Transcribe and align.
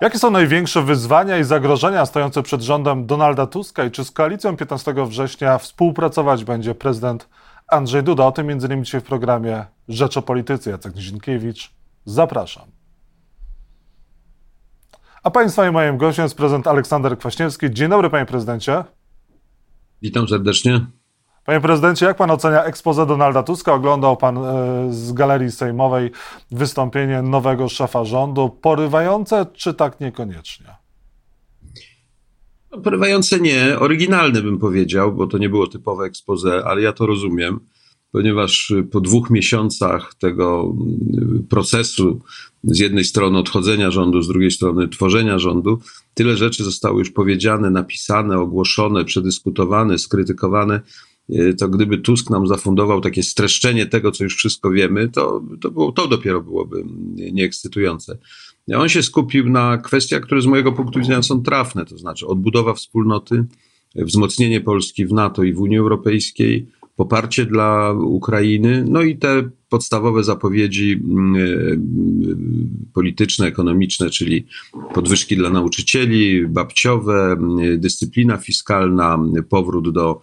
Jakie 0.00 0.18
są 0.18 0.30
największe 0.30 0.82
wyzwania 0.82 1.38
i 1.38 1.44
zagrożenia 1.44 2.06
stojące 2.06 2.42
przed 2.42 2.62
rządem 2.62 3.06
Donalda 3.06 3.46
Tuska 3.46 3.84
i 3.84 3.90
czy 3.90 4.04
z 4.04 4.10
koalicją 4.10 4.56
15 4.56 4.94
września 5.06 5.58
współpracować 5.58 6.44
będzie 6.44 6.74
prezydent 6.74 7.28
Andrzej 7.68 8.02
Duda? 8.02 8.26
O 8.26 8.32
tym 8.32 8.50
m.in. 8.50 8.84
dzisiaj 8.84 9.00
w 9.00 9.04
programie 9.04 9.64
Rzecz 9.88 10.16
o 10.16 10.22
Polityce. 10.22 10.70
Jacek 10.70 10.94
Nizinkiewicz. 10.94 11.70
Zapraszam. 12.04 12.64
A 15.22 15.30
Państwa 15.30 15.68
i 15.68 15.70
moim 15.70 15.96
gościem 15.98 16.22
jest 16.22 16.36
prezydent 16.36 16.66
Aleksander 16.66 17.18
Kwaśniewski. 17.18 17.70
Dzień 17.70 17.90
dobry, 17.90 18.10
panie 18.10 18.26
prezydencie. 18.26 18.84
Witam 20.02 20.28
serdecznie. 20.28 20.86
Panie 21.46 21.60
prezydencie, 21.60 22.06
jak 22.06 22.16
pan 22.16 22.30
ocenia 22.30 22.64
ekspozę 22.64 23.06
Donalda 23.06 23.42
Tuska? 23.42 23.74
Oglądał 23.74 24.16
pan 24.16 24.38
e, 24.38 24.42
z 24.90 25.12
galerii 25.12 25.50
sejmowej 25.52 26.10
wystąpienie 26.50 27.22
nowego 27.22 27.68
szefa 27.68 28.04
rządu. 28.04 28.48
Porywające, 28.62 29.46
czy 29.52 29.74
tak 29.74 30.00
niekoniecznie? 30.00 30.66
No, 32.72 32.78
porywające 32.80 33.40
nie, 33.40 33.78
oryginalne 33.78 34.42
bym 34.42 34.58
powiedział, 34.58 35.12
bo 35.12 35.26
to 35.26 35.38
nie 35.38 35.48
było 35.48 35.66
typowe 35.66 36.04
expose, 36.04 36.64
ale 36.64 36.82
ja 36.82 36.92
to 36.92 37.06
rozumiem, 37.06 37.60
ponieważ 38.12 38.72
po 38.92 39.00
dwóch 39.00 39.30
miesiącach 39.30 40.14
tego 40.14 40.74
mm, 40.76 41.46
procesu, 41.50 42.20
z 42.64 42.78
jednej 42.78 43.04
strony 43.04 43.38
odchodzenia 43.38 43.90
rządu, 43.90 44.22
z 44.22 44.28
drugiej 44.28 44.50
strony 44.50 44.88
tworzenia 44.88 45.38
rządu, 45.38 45.78
tyle 46.14 46.36
rzeczy 46.36 46.64
zostało 46.64 46.98
już 46.98 47.10
powiedziane, 47.10 47.70
napisane, 47.70 48.38
ogłoszone, 48.38 49.04
przedyskutowane, 49.04 49.98
skrytykowane, 49.98 50.80
to 51.58 51.68
gdyby 51.68 51.98
Tusk 51.98 52.30
nam 52.30 52.46
zafundował 52.46 53.00
takie 53.00 53.22
streszczenie 53.22 53.86
tego, 53.86 54.12
co 54.12 54.24
już 54.24 54.36
wszystko 54.36 54.70
wiemy, 54.70 55.08
to, 55.08 55.42
to, 55.60 55.70
było, 55.70 55.92
to 55.92 56.08
dopiero 56.08 56.42
byłoby 56.42 56.84
nieekscytujące. 57.32 58.18
On 58.76 58.88
się 58.88 59.02
skupił 59.02 59.50
na 59.50 59.78
kwestiach, 59.78 60.22
które 60.22 60.42
z 60.42 60.46
mojego 60.46 60.72
punktu 60.72 60.98
widzenia 60.98 61.22
są 61.22 61.42
trafne, 61.42 61.84
to 61.84 61.98
znaczy 61.98 62.26
odbudowa 62.26 62.74
wspólnoty, 62.74 63.44
wzmocnienie 63.94 64.60
Polski 64.60 65.06
w 65.06 65.12
NATO 65.12 65.42
i 65.42 65.52
w 65.52 65.60
Unii 65.60 65.78
Europejskiej, 65.78 66.66
poparcie 66.96 67.46
dla 67.46 67.92
Ukrainy, 67.92 68.84
no 68.88 69.02
i 69.02 69.16
te 69.16 69.50
podstawowe 69.68 70.24
zapowiedzi 70.24 70.92
mm, 71.04 71.36
e, 71.36 71.48
polityczne, 72.92 73.46
ekonomiczne, 73.46 74.10
czyli 74.10 74.46
podwyżki 74.94 75.36
dla 75.36 75.50
nauczycieli, 75.50 76.48
babciowe, 76.48 77.32
mm, 77.32 77.80
dyscyplina 77.80 78.36
fiskalna, 78.36 79.18
powrót 79.48 79.92
do 79.92 80.20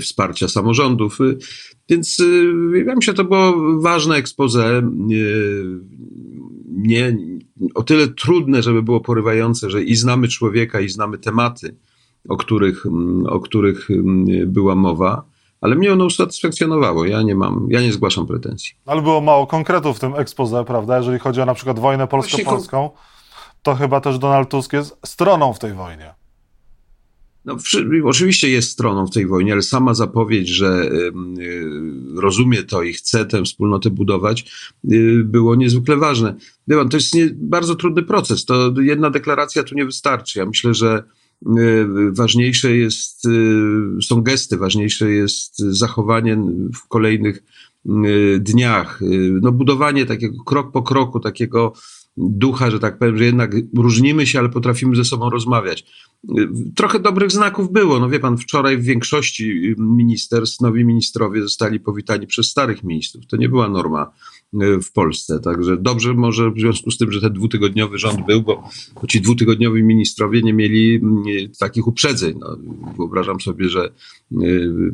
wsparcia 0.00 0.48
samorządów. 0.48 1.18
Więc 1.88 2.22
ja 2.86 2.94
myślę, 2.94 3.14
to 3.14 3.24
było 3.24 3.80
ważne 3.80 4.16
expose. 4.16 4.82
Nie, 6.68 7.16
o 7.74 7.82
tyle 7.82 8.08
trudne, 8.08 8.62
żeby 8.62 8.82
było 8.82 9.00
porywające, 9.00 9.70
że 9.70 9.82
i 9.82 9.96
znamy 9.96 10.28
człowieka, 10.28 10.80
i 10.80 10.88
znamy 10.88 11.18
tematy, 11.18 11.76
o 12.28 12.36
których, 12.36 12.84
o 13.26 13.40
których 13.40 13.88
była 14.46 14.74
mowa 14.74 15.36
ale 15.60 15.74
mnie 15.74 15.92
ono 15.92 16.04
usatysfakcjonowało. 16.04 17.04
Ja 17.04 17.22
nie 17.22 17.34
mam, 17.34 17.66
ja 17.70 17.80
nie 17.80 17.92
zgłaszam 17.92 18.26
pretensji. 18.26 18.74
Ale 18.86 19.02
było 19.02 19.20
mało 19.20 19.46
konkretów 19.46 19.96
w 19.96 20.00
tym 20.00 20.14
expose, 20.14 20.64
prawda? 20.64 20.96
Jeżeli 20.96 21.18
chodzi 21.18 21.40
o 21.40 21.46
na 21.46 21.54
przykład 21.54 21.78
wojnę 21.78 22.06
polsko-polską, 22.06 22.90
to 23.62 23.74
chyba 23.74 24.00
też 24.00 24.18
Donald 24.18 24.48
Tusk 24.48 24.72
jest 24.72 24.98
stroną 25.06 25.52
w 25.52 25.58
tej 25.58 25.72
wojnie. 25.72 26.14
No, 27.46 27.56
oczywiście 28.04 28.50
jest 28.50 28.70
stroną 28.70 29.06
w 29.06 29.10
tej 29.10 29.26
wojnie, 29.26 29.52
ale 29.52 29.62
sama 29.62 29.94
zapowiedź, 29.94 30.48
że 30.48 30.90
y, 30.92 31.12
rozumie 32.20 32.62
to 32.62 32.82
i 32.82 32.92
chce 32.92 33.26
tę 33.26 33.42
wspólnotę 33.42 33.90
budować, 33.90 34.52
y, 34.92 35.22
było 35.24 35.54
niezwykle 35.54 35.96
ważne. 35.96 36.36
To 36.90 36.96
jest 36.96 37.14
nie, 37.14 37.30
bardzo 37.34 37.74
trudny 37.74 38.02
proces. 38.02 38.44
To 38.44 38.74
jedna 38.80 39.10
deklaracja 39.10 39.62
tu 39.62 39.74
nie 39.74 39.84
wystarczy. 39.84 40.38
Ja 40.38 40.46
myślę, 40.46 40.74
że 40.74 41.02
y, 41.46 41.86
ważniejsze 42.12 42.76
jest, 42.76 43.28
są 44.02 44.22
gesty, 44.22 44.56
ważniejsze 44.56 45.10
jest 45.10 45.58
zachowanie 45.58 46.36
w 46.74 46.88
kolejnych 46.88 47.42
dniach. 48.38 49.00
No, 49.42 49.52
budowanie 49.52 50.06
takiego 50.06 50.44
krok 50.44 50.72
po 50.72 50.82
kroku, 50.82 51.20
takiego 51.20 51.72
ducha, 52.16 52.70
że 52.70 52.78
tak 52.78 52.98
powiem, 52.98 53.18
że 53.18 53.24
jednak 53.24 53.56
różnimy 53.74 54.26
się, 54.26 54.38
ale 54.38 54.48
potrafimy 54.48 54.96
ze 54.96 55.04
sobą 55.04 55.30
rozmawiać. 55.30 55.84
Trochę 56.74 57.00
dobrych 57.00 57.30
znaków 57.30 57.72
było. 57.72 58.00
No 58.00 58.08
wie 58.08 58.20
pan, 58.20 58.38
wczoraj 58.38 58.78
w 58.78 58.82
większości 58.82 59.74
ministerstw 59.78 60.60
nowi 60.60 60.84
ministrowie 60.84 61.42
zostali 61.42 61.80
powitani 61.80 62.26
przez 62.26 62.50
starych 62.50 62.84
ministrów. 62.84 63.26
To 63.26 63.36
nie 63.36 63.48
była 63.48 63.68
norma 63.68 64.12
w 64.82 64.92
Polsce. 64.92 65.40
Także 65.40 65.76
dobrze 65.76 66.14
może 66.14 66.50
w 66.50 66.60
związku 66.60 66.90
z 66.90 66.98
tym, 66.98 67.12
że 67.12 67.20
ten 67.20 67.32
dwutygodniowy 67.32 67.98
rząd 67.98 68.26
był, 68.26 68.42
bo, 68.42 68.68
ci 69.08 69.20
dwutygodniowi 69.20 69.82
ministrowie 69.82 70.42
nie 70.42 70.52
mieli 70.52 71.00
takich 71.58 71.86
uprzedzeń. 71.86 72.38
No, 72.40 72.56
wyobrażam 72.96 73.40
sobie, 73.40 73.68
że 73.68 73.84
e, 74.32 74.36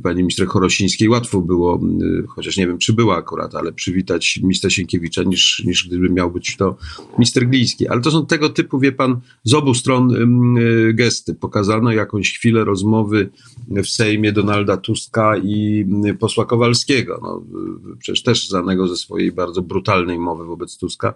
pani 0.03 0.19
minister 0.19 0.47
Chorosińskiej 0.47 1.09
łatwo 1.09 1.41
było, 1.41 1.81
chociaż 2.29 2.57
nie 2.57 2.67
wiem, 2.67 2.79
czy 2.79 2.93
była 2.93 3.17
akurat, 3.17 3.55
ale 3.55 3.73
przywitać 3.73 4.41
ministra 4.43 4.71
Sienkiewicza 4.71 5.23
niż, 5.23 5.63
niż 5.67 5.89
gdyby 5.89 6.11
miał 6.11 6.31
być 6.31 6.57
to 6.57 6.77
minister 7.19 7.49
Gliński. 7.49 7.89
Ale 7.89 8.01
to 8.01 8.11
są 8.11 8.27
tego 8.27 8.49
typu, 8.49 8.79
wie 8.79 8.93
pan, 8.93 9.21
z 9.45 9.55
obu 9.55 9.75
stron 9.75 10.15
gesty 10.95 11.13
gesty. 11.13 11.35
Pokazano 11.35 11.93
jakąś 11.93 12.33
chwilę 12.39 12.65
rozmowy 12.65 13.31
w 13.69 13.87
Sejmie 13.87 14.33
Donalda 14.33 14.77
Tuska 14.77 15.37
i 15.37 15.87
posła 16.19 16.45
Kowalskiego. 16.47 17.21
No, 17.23 17.43
przecież 17.99 18.23
też 18.23 18.49
znanego 18.49 18.89
ze 18.89 18.97
swojej 18.97 19.33
bardzo 19.33 19.52
brutalnej 19.61 20.19
mowy 20.19 20.45
wobec 20.45 20.79
Tuska. 20.79 21.15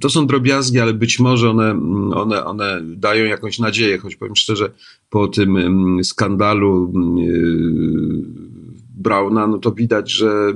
To 0.00 0.10
są 0.10 0.26
drobiazgi, 0.26 0.80
ale 0.80 0.94
być 0.94 1.18
może 1.18 1.50
one, 1.50 1.70
one, 2.14 2.44
one 2.44 2.80
dają 2.82 3.24
jakąś 3.24 3.58
nadzieję, 3.58 3.98
choć 3.98 4.16
powiem 4.16 4.36
szczerze, 4.36 4.70
po 5.10 5.28
tym 5.28 5.98
skandalu 6.04 6.92
Brauna, 8.96 9.46
no 9.46 9.58
to 9.58 9.72
widać, 9.72 10.10
że, 10.10 10.52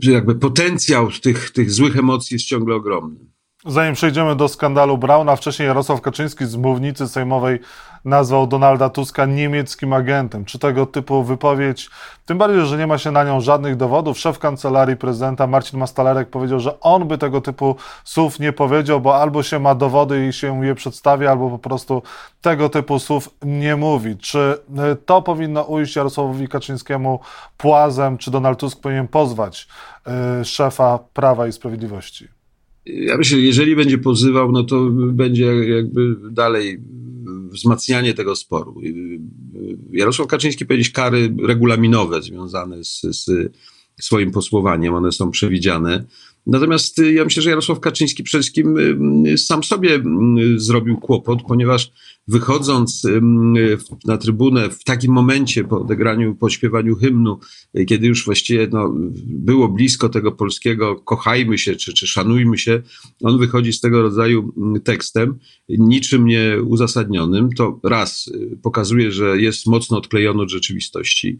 że 0.00 0.12
jakby 0.12 0.34
potencjał 0.34 1.10
tych, 1.10 1.50
tych 1.50 1.70
złych 1.70 1.96
emocji 1.96 2.34
jest 2.34 2.46
ciągle 2.46 2.74
ogromny. 2.74 3.16
Zanim 3.66 3.94
przejdziemy 3.94 4.36
do 4.36 4.48
skandalu 4.48 4.98
Brauna, 4.98 5.36
wcześniej 5.36 5.66
Jarosław 5.66 6.00
Kaczyński 6.00 6.46
z 6.46 6.56
mównicy 6.56 7.08
sejmowej 7.08 7.58
nazwał 8.04 8.46
Donalda 8.46 8.88
Tuska 8.90 9.26
niemieckim 9.26 9.92
agentem. 9.92 10.44
Czy 10.44 10.58
tego 10.58 10.86
typu 10.86 11.24
wypowiedź, 11.24 11.90
tym 12.26 12.38
bardziej, 12.38 12.66
że 12.66 12.78
nie 12.78 12.86
ma 12.86 12.98
się 12.98 13.10
na 13.10 13.24
nią 13.24 13.40
żadnych 13.40 13.76
dowodów, 13.76 14.18
szef 14.18 14.38
kancelarii 14.38 14.96
prezydenta 14.96 15.46
Marcin 15.46 15.78
Mastalerek 15.78 16.30
powiedział, 16.30 16.60
że 16.60 16.80
on 16.80 17.08
by 17.08 17.18
tego 17.18 17.40
typu 17.40 17.76
słów 18.04 18.40
nie 18.40 18.52
powiedział, 18.52 19.00
bo 19.00 19.16
albo 19.16 19.42
się 19.42 19.58
ma 19.58 19.74
dowody 19.74 20.26
i 20.26 20.32
się 20.32 20.66
je 20.66 20.74
przedstawia, 20.74 21.30
albo 21.30 21.50
po 21.50 21.58
prostu 21.58 22.02
tego 22.40 22.68
typu 22.68 22.98
słów 22.98 23.30
nie 23.42 23.76
mówi. 23.76 24.16
Czy 24.16 24.38
y, 24.38 24.96
to 25.06 25.22
powinno 25.22 25.62
ujść 25.62 25.96
Jarosławowi 25.96 26.48
Kaczyńskiemu 26.48 27.20
płazem, 27.56 28.18
czy 28.18 28.30
Donald 28.30 28.58
Tusk 28.58 28.80
powinien 28.80 29.08
pozwać 29.08 29.68
y, 30.40 30.44
szefa 30.44 30.98
Prawa 31.14 31.46
i 31.46 31.52
Sprawiedliwości? 31.52 32.28
Ja 32.86 33.16
myślę, 33.16 33.38
jeżeli 33.38 33.76
będzie 33.76 33.98
pozywał, 33.98 34.52
no 34.52 34.64
to 34.64 34.80
będzie 34.92 35.44
jakby 35.54 36.16
dalej 36.30 36.80
wzmacnianie 37.54 38.14
tego 38.14 38.36
sporu. 38.36 38.80
Jarosław 39.92 40.28
Kaczyński 40.28 40.66
powiedzieć 40.66 40.90
kary 40.90 41.34
regulaminowe 41.42 42.22
związane 42.22 42.84
z, 42.84 43.00
z 43.00 43.30
swoim 44.00 44.30
posłowaniem, 44.30 44.94
one 44.94 45.12
są 45.12 45.30
przewidziane. 45.30 46.04
Natomiast 46.46 46.98
ja 46.98 47.24
myślę, 47.24 47.42
że 47.42 47.50
Jarosław 47.50 47.80
Kaczyński 47.80 48.22
przede 48.22 48.42
wszystkim 48.42 48.76
sam 49.36 49.64
sobie 49.64 50.02
zrobił 50.56 50.96
kłopot, 50.96 51.42
ponieważ 51.48 51.92
wychodząc 52.28 53.02
na 54.04 54.16
trybunę 54.16 54.70
w 54.70 54.84
takim 54.84 55.12
momencie 55.12 55.64
po 55.64 55.80
odegraniu, 55.80 56.34
po 56.34 56.50
śpiewaniu 56.50 56.96
hymnu, 56.96 57.38
kiedy 57.88 58.06
już 58.06 58.24
właściwie 58.24 58.68
no, 58.72 58.92
było 59.26 59.68
blisko 59.68 60.08
tego 60.08 60.32
polskiego 60.32 60.96
kochajmy 60.96 61.58
się, 61.58 61.76
czy, 61.76 61.92
czy 61.92 62.06
szanujmy 62.06 62.58
się, 62.58 62.82
on 63.22 63.38
wychodzi 63.38 63.72
z 63.72 63.80
tego 63.80 64.02
rodzaju 64.02 64.52
tekstem, 64.84 65.38
niczym 65.68 66.26
nie 66.26 66.62
uzasadnionym, 66.66 67.52
to 67.52 67.80
raz 67.82 68.26
y, 68.26 68.58
pokazuje, 68.62 69.12
że 69.12 69.40
jest 69.40 69.66
mocno 69.66 69.98
odklejony 69.98 70.42
od 70.42 70.50
rzeczywistości, 70.50 71.38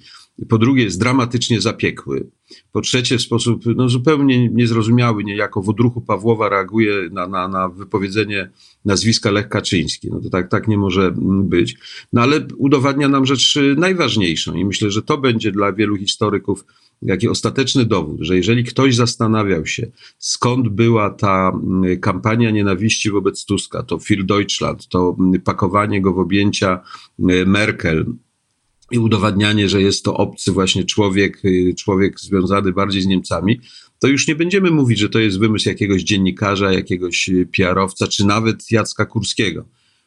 po 0.48 0.58
drugie 0.58 0.82
jest 0.82 1.00
dramatycznie 1.00 1.60
zapiekły, 1.60 2.26
po 2.72 2.80
trzecie 2.80 3.18
w 3.18 3.22
sposób 3.22 3.62
no, 3.76 3.88
zupełnie 3.88 4.48
niezrozumiały, 4.48 5.24
niejako 5.24 5.62
w 5.62 5.68
odruchu 5.68 6.00
Pawłowa 6.00 6.48
reaguje 6.48 6.94
na, 7.12 7.26
na, 7.26 7.48
na 7.48 7.68
wypowiedzenie 7.68 8.50
nazwiska 8.84 9.30
Lech 9.30 9.48
Kaczyński. 9.48 10.10
No 10.10 10.20
to 10.20 10.30
tak, 10.30 10.50
tak 10.50 10.68
nie 10.68 10.78
może 10.78 11.14
być. 11.44 11.76
No 12.12 12.22
ale 12.22 12.46
udowadnia 12.56 13.08
nam 13.08 13.26
rzecz 13.26 13.56
y, 13.56 13.74
najważniejszą 13.78 14.54
i 14.54 14.64
myślę, 14.64 14.90
że 14.90 15.02
to 15.02 15.18
będzie 15.18 15.52
dla 15.52 15.72
wielu 15.72 15.96
historyków 15.96 16.64
jaki 17.02 17.28
ostateczny 17.28 17.84
dowód, 17.84 18.18
że 18.20 18.36
jeżeli 18.36 18.64
ktoś 18.64 18.94
zastanawiał 18.94 19.66
się, 19.66 19.86
skąd 20.18 20.68
była 20.68 21.10
ta 21.10 21.52
mm, 21.54 22.00
kampania 22.00 22.50
nienawiści 22.50 23.10
wobec 23.10 23.44
Tuska, 23.44 23.82
to 23.82 23.98
Fil 23.98 24.26
Deutschland, 24.26 24.88
to 24.88 25.16
mm, 25.20 25.40
pakowanie 25.40 26.00
go 26.00 26.12
w 26.12 26.18
objęcia 26.18 26.80
Merkel, 27.46 28.06
i 28.90 28.98
udowadnianie, 28.98 29.68
że 29.68 29.82
jest 29.82 30.04
to 30.04 30.16
obcy 30.16 30.52
właśnie 30.52 30.84
człowiek, 30.84 31.42
człowiek 31.78 32.20
związany 32.20 32.72
bardziej 32.72 33.02
z 33.02 33.06
Niemcami, 33.06 33.60
to 33.98 34.08
już 34.08 34.28
nie 34.28 34.34
będziemy 34.34 34.70
mówić, 34.70 34.98
że 34.98 35.08
to 35.08 35.18
jest 35.18 35.38
wymysł 35.38 35.68
jakiegoś 35.68 36.02
dziennikarza, 36.02 36.72
jakiegoś 36.72 37.30
PR-owca, 37.56 38.06
czy 38.06 38.26
nawet 38.26 38.70
Jacka 38.70 39.06
Kurskiego. 39.06 39.64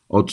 Od, 0.10 0.32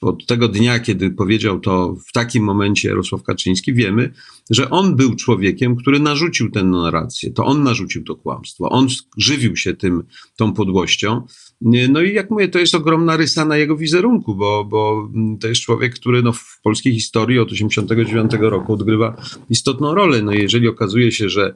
od 0.00 0.26
tego 0.26 0.48
dnia, 0.48 0.80
kiedy 0.80 1.10
powiedział 1.10 1.60
to 1.60 1.96
w 2.08 2.12
takim 2.12 2.44
momencie 2.44 2.88
Jarosław 2.88 3.22
Kaczyński, 3.22 3.74
wiemy, 3.74 4.12
że 4.52 4.70
on 4.70 4.96
był 4.96 5.14
człowiekiem, 5.14 5.76
który 5.76 6.00
narzucił 6.00 6.50
tę 6.50 6.64
narrację. 6.64 7.30
To 7.30 7.44
on 7.44 7.62
narzucił 7.62 8.04
to 8.04 8.16
kłamstwo. 8.16 8.70
On 8.70 8.86
żywił 9.16 9.56
się 9.56 9.74
tym, 9.74 10.02
tą 10.36 10.52
podłością. 10.52 11.22
No 11.60 12.02
i 12.02 12.14
jak 12.14 12.30
mówię, 12.30 12.48
to 12.48 12.58
jest 12.58 12.74
ogromna 12.74 13.16
rysa 13.16 13.44
na 13.44 13.56
jego 13.56 13.76
wizerunku, 13.76 14.34
bo, 14.34 14.64
bo 14.64 15.10
to 15.40 15.48
jest 15.48 15.60
człowiek, 15.60 15.94
który 15.94 16.22
no, 16.22 16.32
w 16.32 16.60
polskiej 16.62 16.94
historii 16.94 17.38
od 17.38 17.48
1989 17.48 18.50
roku 18.50 18.72
odgrywa 18.72 19.16
istotną 19.50 19.94
rolę. 19.94 20.22
No 20.22 20.32
jeżeli 20.32 20.68
okazuje 20.68 21.12
się, 21.12 21.28
że 21.28 21.54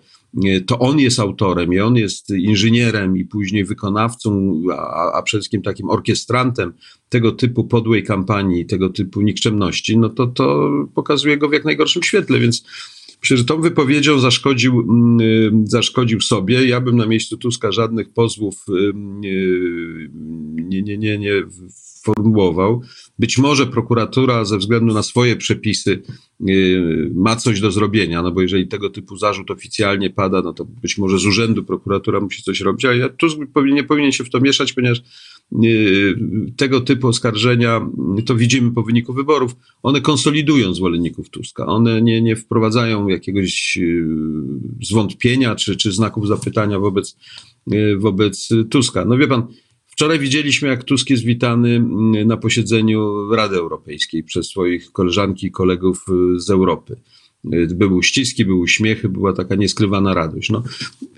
to 0.66 0.78
on 0.78 0.98
jest 0.98 1.20
autorem 1.20 1.72
i 1.72 1.80
on 1.80 1.96
jest 1.96 2.30
inżynierem 2.30 3.16
i 3.16 3.24
później 3.24 3.64
wykonawcą, 3.64 4.62
a, 4.72 5.12
a 5.12 5.22
przede 5.22 5.40
wszystkim 5.40 5.62
takim 5.62 5.90
orkiestrantem 5.90 6.72
tego 7.08 7.32
typu 7.32 7.64
podłej 7.64 8.04
kampanii, 8.04 8.66
tego 8.66 8.88
typu 8.88 9.20
nikczemności, 9.20 9.98
no 9.98 10.08
to 10.08 10.26
to 10.26 10.70
pokazuje 10.94 11.38
go 11.38 11.48
w 11.48 11.52
jak 11.52 11.64
najgorszym 11.64 12.02
świetle, 12.02 12.38
więc 12.38 12.64
Że 13.22 13.44
tą 13.44 13.60
wypowiedzią 13.60 14.18
zaszkodził, 14.18 14.80
mm, 14.80 15.20
y, 15.20 15.52
zaszkodził 15.64 16.20
sobie. 16.20 16.66
Ja 16.66 16.80
bym 16.80 16.96
na 16.96 17.06
miejscu 17.06 17.36
Tuska 17.36 17.72
żadnych 17.72 18.12
pozwów 18.12 18.64
y, 18.68 18.92
nie, 20.54 20.82
nie, 20.82 20.98
nie, 20.98 21.18
nie 21.18 21.42
formułował. 22.06 22.82
Być 23.18 23.38
może 23.38 23.66
prokuratura 23.66 24.44
ze 24.44 24.58
względu 24.58 24.94
na 24.94 25.02
swoje 25.02 25.36
przepisy 25.36 26.02
y, 26.48 27.10
ma 27.14 27.36
coś 27.36 27.60
do 27.60 27.70
zrobienia, 27.70 28.22
no 28.22 28.32
bo 28.32 28.42
jeżeli 28.42 28.68
tego 28.68 28.90
typu 28.90 29.16
zarzut 29.16 29.50
oficjalnie 29.50 30.10
pada, 30.10 30.42
no 30.42 30.52
to 30.52 30.64
być 30.64 30.98
może 30.98 31.18
z 31.18 31.26
urzędu 31.26 31.64
prokuratura 31.64 32.20
musi 32.20 32.42
coś 32.42 32.60
robić, 32.60 32.84
ale 32.84 33.10
Tusk 33.10 33.38
nie 33.66 33.84
powinien 33.84 34.12
się 34.12 34.24
w 34.24 34.30
to 34.30 34.40
mieszać, 34.40 34.72
ponieważ 34.72 35.02
tego 36.56 36.80
typu 36.80 37.08
oskarżenia, 37.08 37.88
to 38.26 38.34
widzimy 38.34 38.72
po 38.72 38.82
wyniku 38.82 39.12
wyborów, 39.12 39.56
one 39.82 40.00
konsolidują 40.00 40.74
zwolenników 40.74 41.30
Tuska. 41.30 41.66
One 41.66 42.02
nie, 42.02 42.22
nie 42.22 42.36
wprowadzają 42.36 43.08
jakiegoś 43.08 43.76
y, 43.76 44.06
zwątpienia 44.82 45.54
czy, 45.54 45.76
czy 45.76 45.92
znaków 45.92 46.28
zapytania 46.28 46.78
wobec, 46.78 47.16
y, 47.72 47.96
wobec 47.98 48.48
Tuska. 48.70 49.04
No 49.04 49.16
wie 49.16 49.28
pan, 49.28 49.46
wczoraj 49.86 50.18
widzieliśmy, 50.18 50.68
jak 50.68 50.84
Tusk 50.84 51.10
jest 51.10 51.24
witany 51.24 51.84
y, 52.16 52.24
na 52.24 52.36
posiedzeniu 52.36 53.30
Rady 53.34 53.56
Europejskiej 53.56 54.24
przez 54.24 54.46
swoich 54.46 54.92
koleżanki 54.92 55.46
i 55.46 55.50
kolegów 55.50 56.06
z 56.36 56.50
Europy. 56.50 56.96
Były 57.74 57.94
uściski, 57.94 58.44
były 58.44 58.60
uśmiechy, 58.60 59.08
była 59.08 59.32
taka 59.32 59.54
nieskrywana 59.54 60.14
radość. 60.14 60.50
No, 60.50 60.62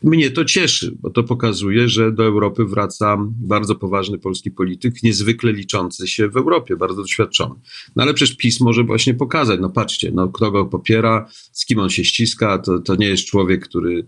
mnie 0.03 0.31
to 0.31 0.45
cieszy, 0.45 0.97
bo 1.01 1.11
to 1.11 1.23
pokazuje, 1.23 1.89
że 1.89 2.13
do 2.13 2.25
Europy 2.25 2.65
wraca 2.65 3.17
bardzo 3.21 3.75
poważny 3.75 4.19
polski 4.19 4.51
polityk, 4.51 5.03
niezwykle 5.03 5.53
liczący 5.53 6.09
się 6.09 6.29
w 6.29 6.37
Europie, 6.37 6.77
bardzo 6.77 7.03
doświadczony. 7.03 7.55
No 7.97 8.03
ale 8.03 8.15
przecież 8.15 8.37
PiS 8.37 8.61
może 8.61 8.85
właśnie 8.85 9.15
pokazać, 9.15 9.61
no 9.61 9.71
patrzcie, 9.71 10.11
no, 10.15 10.29
kto 10.29 10.51
go 10.51 10.67
popiera, 10.67 11.29
z 11.53 11.67
kim 11.67 11.79
on 11.79 11.91
się 11.91 12.05
ściska, 12.05 12.59
to, 12.59 12.79
to 12.79 12.97
nie 12.97 13.07
jest 13.07 13.25
człowiek, 13.25 13.69
który 13.69 14.07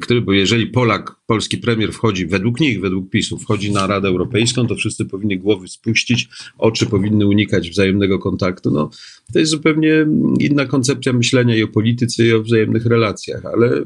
który, 0.00 0.20
bo 0.22 0.32
jeżeli 0.32 0.66
Polak, 0.66 1.16
polski 1.26 1.58
premier 1.58 1.92
wchodzi, 1.92 2.26
według 2.26 2.60
nich, 2.60 2.80
według 2.80 3.10
PiSu, 3.10 3.38
wchodzi 3.38 3.72
na 3.72 3.86
Radę 3.86 4.08
Europejską, 4.08 4.66
to 4.66 4.74
wszyscy 4.74 5.04
powinni 5.04 5.38
głowy 5.38 5.68
spuścić, 5.68 6.28
oczy 6.58 6.86
powinny 6.86 7.26
unikać 7.26 7.70
wzajemnego 7.70 8.18
kontaktu. 8.18 8.70
No, 8.70 8.90
to 9.32 9.38
jest 9.38 9.50
zupełnie 9.50 10.06
inna 10.38 10.66
koncepcja 10.66 11.12
myślenia 11.12 11.56
i 11.56 11.62
o 11.62 11.68
polityce, 11.68 12.26
i 12.26 12.32
o 12.32 12.42
wzajemnych 12.42 12.86
relacjach, 12.86 13.46
ale 13.46 13.82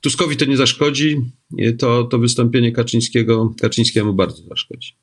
Tuskowi 0.00 0.36
to 0.36 0.44
nie 0.44 0.56
zaszkodzi, 0.56 1.20
to, 1.78 2.04
to 2.04 2.18
wystąpienie 2.18 2.72
Kaczyńskiego, 2.72 3.54
Kaczyńskiemu 3.60 4.14
bardzo 4.14 4.42
zaszkodzi. 4.42 4.96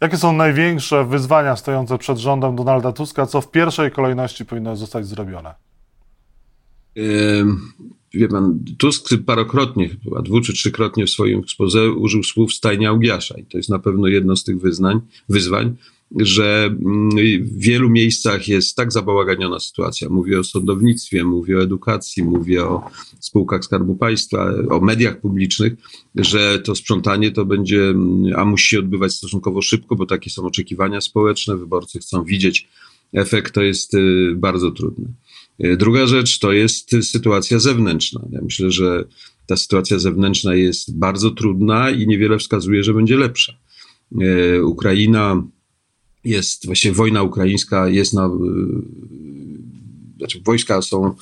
Jakie 0.00 0.16
są 0.16 0.32
największe 0.32 1.04
wyzwania 1.04 1.56
stojące 1.56 1.98
przed 1.98 2.18
rządem 2.18 2.56
Donalda 2.56 2.92
Tuska, 2.92 3.26
co 3.26 3.40
w 3.40 3.50
pierwszej 3.50 3.90
kolejności 3.90 4.44
powinno 4.44 4.76
zostać 4.76 5.06
zrobione? 5.06 5.54
Wie 8.16 8.28
pan, 8.28 8.64
Tusk 8.78 9.08
parokrotnie, 9.26 9.88
chyba 10.04 10.22
dwu 10.22 10.40
czy 10.40 10.52
trzykrotnie 10.52 11.06
w 11.06 11.10
swoim 11.10 11.38
ekspoze 11.38 11.90
użył 11.90 12.22
słów 12.22 12.54
stajnia 12.54 12.92
Ugiasza 12.92 13.38
i 13.38 13.44
to 13.44 13.58
jest 13.58 13.70
na 13.70 13.78
pewno 13.78 14.08
jedno 14.08 14.36
z 14.36 14.44
tych 14.44 14.60
wyznań, 14.60 15.00
wyzwań, 15.28 15.76
że 16.16 16.64
mm, 16.64 17.10
w 17.44 17.58
wielu 17.58 17.90
miejscach 17.90 18.48
jest 18.48 18.76
tak 18.76 18.92
zabałaganiona 18.92 19.60
sytuacja. 19.60 20.08
Mówię 20.08 20.40
o 20.40 20.44
sądownictwie, 20.44 21.24
mówię 21.24 21.58
o 21.58 21.62
edukacji, 21.62 22.22
mówię 22.22 22.64
o 22.64 22.90
spółkach 23.20 23.64
Skarbu 23.64 23.96
Państwa, 23.96 24.52
o 24.70 24.80
mediach 24.80 25.20
publicznych, 25.20 25.72
że 26.14 26.58
to 26.58 26.74
sprzątanie 26.74 27.30
to 27.30 27.44
będzie, 27.44 27.82
mm, 27.82 28.32
a 28.36 28.44
musi 28.44 28.68
się 28.68 28.78
odbywać 28.78 29.14
stosunkowo 29.14 29.62
szybko, 29.62 29.96
bo 29.96 30.06
takie 30.06 30.30
są 30.30 30.46
oczekiwania 30.46 31.00
społeczne, 31.00 31.56
wyborcy 31.56 31.98
chcą 31.98 32.24
widzieć 32.24 32.68
efekt, 33.12 33.54
to 33.54 33.62
jest 33.62 33.94
y, 33.94 34.34
bardzo 34.36 34.70
trudne. 34.70 35.06
E, 35.58 35.76
druga 35.76 36.06
rzecz 36.06 36.38
to 36.38 36.52
jest 36.52 36.90
sytuacja 37.02 37.58
zewnętrzna. 37.58 38.20
Ja 38.30 38.40
myślę, 38.42 38.70
że 38.70 39.04
ta 39.46 39.56
sytuacja 39.56 39.98
zewnętrzna 39.98 40.54
jest 40.54 40.98
bardzo 40.98 41.30
trudna 41.30 41.90
i 41.90 42.06
niewiele 42.06 42.38
wskazuje, 42.38 42.84
że 42.84 42.94
będzie 42.94 43.16
lepsza. 43.16 43.52
E, 44.20 44.62
Ukraina 44.64 45.42
jest, 46.24 46.66
właściwie 46.66 46.94
wojna 46.94 47.22
ukraińska 47.22 47.88
jest 47.88 48.14
na. 48.14 48.24
E, 48.24 48.30
znaczy, 50.18 50.40
wojska 50.44 50.82
są 50.82 51.14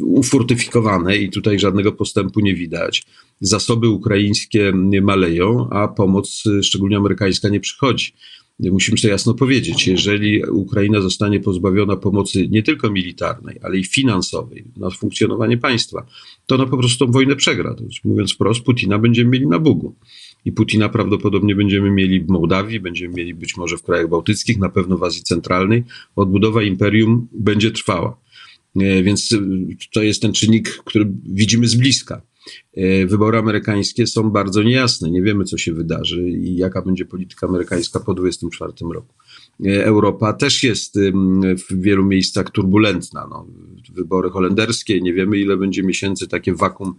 ufortyfikowane 0.00 1.16
i 1.16 1.30
tutaj 1.30 1.58
żadnego 1.58 1.92
postępu 1.92 2.40
nie 2.40 2.54
widać. 2.54 3.06
Zasoby 3.40 3.88
ukraińskie 3.88 4.72
maleją, 5.02 5.70
a 5.70 5.88
pomoc, 5.88 6.44
szczególnie 6.62 6.96
amerykańska, 6.96 7.48
nie 7.48 7.60
przychodzi. 7.60 8.12
Musimy 8.60 8.98
sobie 8.98 9.12
jasno 9.12 9.34
powiedzieć, 9.34 9.86
jeżeli 9.86 10.44
Ukraina 10.44 11.00
zostanie 11.00 11.40
pozbawiona 11.40 11.96
pomocy 11.96 12.48
nie 12.48 12.62
tylko 12.62 12.90
militarnej, 12.90 13.58
ale 13.62 13.78
i 13.78 13.84
finansowej 13.84 14.64
na 14.76 14.90
funkcjonowanie 14.90 15.58
państwa, 15.58 16.06
to 16.46 16.54
ona 16.54 16.66
po 16.66 16.78
prostu 16.78 17.06
tą 17.06 17.12
wojnę 17.12 17.36
przegra. 17.36 17.74
To 17.74 17.84
mówiąc 18.04 18.34
wprost, 18.34 18.60
Putina 18.60 18.98
będziemy 18.98 19.30
mieli 19.30 19.46
na 19.46 19.58
Bugu. 19.58 19.94
I 20.44 20.52
Putina 20.52 20.88
prawdopodobnie 20.88 21.54
będziemy 21.54 21.90
mieli 21.90 22.20
w 22.20 22.28
Mołdawii, 22.28 22.80
będziemy 22.80 23.14
mieli 23.14 23.34
być 23.34 23.56
może 23.56 23.76
w 23.76 23.82
krajach 23.82 24.08
bałtyckich, 24.08 24.58
na 24.58 24.68
pewno 24.68 24.98
w 24.98 25.02
Azji 25.02 25.22
Centralnej. 25.22 25.84
Odbudowa 26.16 26.62
imperium 26.62 27.28
będzie 27.32 27.70
trwała. 27.70 28.16
E, 28.76 29.02
więc 29.02 29.34
to 29.92 30.02
jest 30.02 30.22
ten 30.22 30.32
czynnik, 30.32 30.68
który 30.68 31.12
widzimy 31.26 31.68
z 31.68 31.74
bliska. 31.74 32.22
E, 32.74 33.06
wybory 33.06 33.38
amerykańskie 33.38 34.06
są 34.06 34.30
bardzo 34.30 34.62
niejasne. 34.62 35.10
Nie 35.10 35.22
wiemy, 35.22 35.44
co 35.44 35.58
się 35.58 35.72
wydarzy 35.72 36.30
i 36.30 36.56
jaka 36.56 36.82
będzie 36.82 37.04
polityka 37.04 37.46
amerykańska 37.46 38.00
po 38.00 38.14
2024 38.14 38.92
roku. 38.94 39.14
E, 39.66 39.84
Europa 39.84 40.32
też 40.32 40.62
jest 40.62 40.98
w 41.68 41.82
wielu 41.82 42.04
miejscach 42.04 42.50
turbulentna. 42.50 43.26
No, 43.30 43.46
wybory 43.94 44.30
holenderskie, 44.30 45.00
nie 45.00 45.14
wiemy 45.14 45.38
ile 45.38 45.56
będzie 45.56 45.82
miesięcy 45.82 46.28
takie 46.28 46.54
wakum 46.54 46.94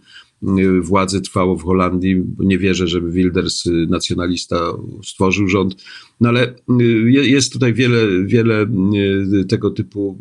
władzy 0.80 1.20
trwało 1.20 1.56
w 1.56 1.64
Holandii, 1.64 2.22
nie 2.38 2.58
wierzę, 2.58 2.88
żeby 2.88 3.10
Wilders, 3.10 3.66
y, 3.66 3.86
nacjonalista, 3.90 4.72
stworzył 5.04 5.48
rząd. 5.48 5.84
No 6.20 6.28
ale 6.28 6.54
y, 6.80 7.10
jest 7.10 7.52
tutaj 7.52 7.74
wiele, 7.74 8.24
wiele 8.24 8.66
y, 9.40 9.44
tego 9.44 9.70
typu 9.70 10.18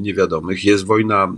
niewiadomych. 0.00 0.64
Jest 0.64 0.86
wojna 0.86 1.34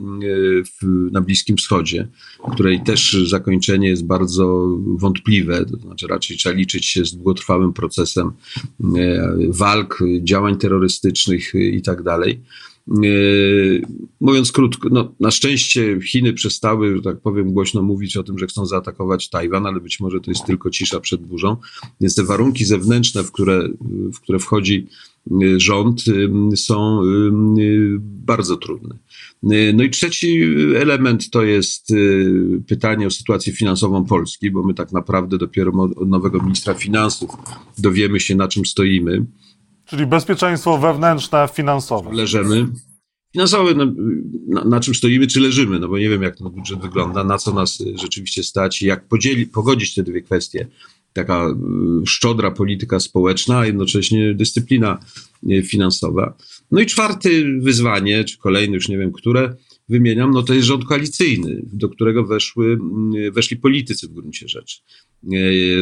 w, 0.82 1.10
na 1.12 1.20
Bliskim 1.20 1.56
Wschodzie, 1.56 2.08
której 2.52 2.80
też 2.82 3.16
zakończenie 3.28 3.88
jest 3.88 4.06
bardzo 4.06 4.76
wątpliwe. 4.86 5.64
To 5.64 5.76
znaczy 5.76 6.06
raczej 6.06 6.36
trzeba 6.36 6.56
liczyć 6.56 6.86
się 6.86 7.04
z 7.04 7.14
długotrwałym 7.14 7.72
procesem 7.72 8.32
walk, 9.48 9.98
działań 10.22 10.43
terrorystycznych 10.52 11.54
i 11.54 11.82
tak 11.82 12.02
dalej. 12.02 12.40
Yy, 13.02 13.82
mówiąc 14.20 14.52
krótko, 14.52 14.88
no, 14.92 15.14
na 15.20 15.30
szczęście 15.30 16.00
Chiny 16.00 16.32
przestały, 16.32 16.96
że 16.96 17.02
tak 17.02 17.20
powiem, 17.20 17.52
głośno 17.52 17.82
mówić 17.82 18.16
o 18.16 18.22
tym, 18.22 18.38
że 18.38 18.46
chcą 18.46 18.66
zaatakować 18.66 19.30
Tajwan, 19.30 19.66
ale 19.66 19.80
być 19.80 20.00
może 20.00 20.20
to 20.20 20.30
jest 20.30 20.44
tylko 20.44 20.70
cisza 20.70 21.00
przed 21.00 21.26
burzą. 21.26 21.56
Więc 22.00 22.14
te 22.14 22.24
warunki 22.24 22.64
zewnętrzne, 22.64 23.24
w 23.24 23.32
które, 23.32 23.68
w 24.14 24.20
które 24.20 24.38
wchodzi 24.38 24.86
yy, 25.30 25.60
rząd, 25.60 26.04
są 26.56 27.00
bardzo 28.00 28.56
trudne. 28.56 28.98
No 29.74 29.84
i 29.84 29.90
trzeci 29.90 30.42
element 30.76 31.30
to 31.30 31.42
jest 31.42 31.92
pytanie 32.66 33.06
o 33.06 33.10
sytuację 33.10 33.52
finansową 33.52 34.04
Polski, 34.04 34.50
bo 34.50 34.62
my 34.62 34.74
tak 34.74 34.92
naprawdę 34.92 35.38
dopiero 35.38 35.72
od 35.72 36.08
nowego 36.08 36.42
ministra 36.42 36.74
finansów 36.74 37.30
dowiemy 37.78 38.20
się, 38.20 38.34
na 38.36 38.48
czym 38.48 38.66
stoimy. 38.66 39.26
Czyli 39.94 40.06
bezpieczeństwo 40.06 40.78
wewnętrzne, 40.78 41.48
finansowe. 41.54 42.12
Leżymy. 42.12 42.66
Finansowe, 43.32 43.74
no, 43.74 43.86
na, 44.48 44.64
na, 44.64 44.80
czym 44.80 44.94
stoimy, 44.94 45.26
czy 45.26 45.40
leżymy, 45.40 45.78
no 45.78 45.88
bo 45.88 45.98
nie 45.98 46.08
wiem, 46.08 46.22
jak 46.22 46.36
ten 46.36 46.50
budżet 46.50 46.80
wygląda, 46.80 47.24
na 47.24 47.38
co 47.38 47.52
nas 47.52 47.80
y, 47.80 47.98
rzeczywiście 47.98 48.42
stać, 48.42 48.82
jak 48.82 49.08
podzieli, 49.08 49.46
pogodzić 49.46 49.94
te 49.94 50.02
dwie 50.02 50.22
kwestie. 50.22 50.66
Taka 51.12 51.48
y, 52.02 52.06
szczodra 52.06 52.50
polityka 52.50 53.00
społeczna, 53.00 53.58
a 53.58 53.66
jednocześnie 53.66 54.34
dyscyplina 54.34 54.98
y, 55.50 55.62
finansowa. 55.62 56.36
No 56.70 56.80
i 56.80 56.86
czwarty 56.86 57.58
wyzwanie, 57.60 58.24
czy 58.24 58.38
kolejny, 58.38 58.74
już 58.74 58.88
nie 58.88 58.98
wiem 58.98 59.12
które, 59.12 59.56
wymieniam, 59.88 60.30
no 60.30 60.42
to 60.42 60.54
jest 60.54 60.66
rząd 60.66 60.84
koalicyjny, 60.84 61.62
do 61.72 61.88
którego 61.88 62.24
weszły, 62.24 62.66
mm, 62.66 63.32
weszli 63.32 63.56
politycy 63.56 64.08
w 64.08 64.12
gruncie 64.12 64.48
rzeczy 64.48 64.78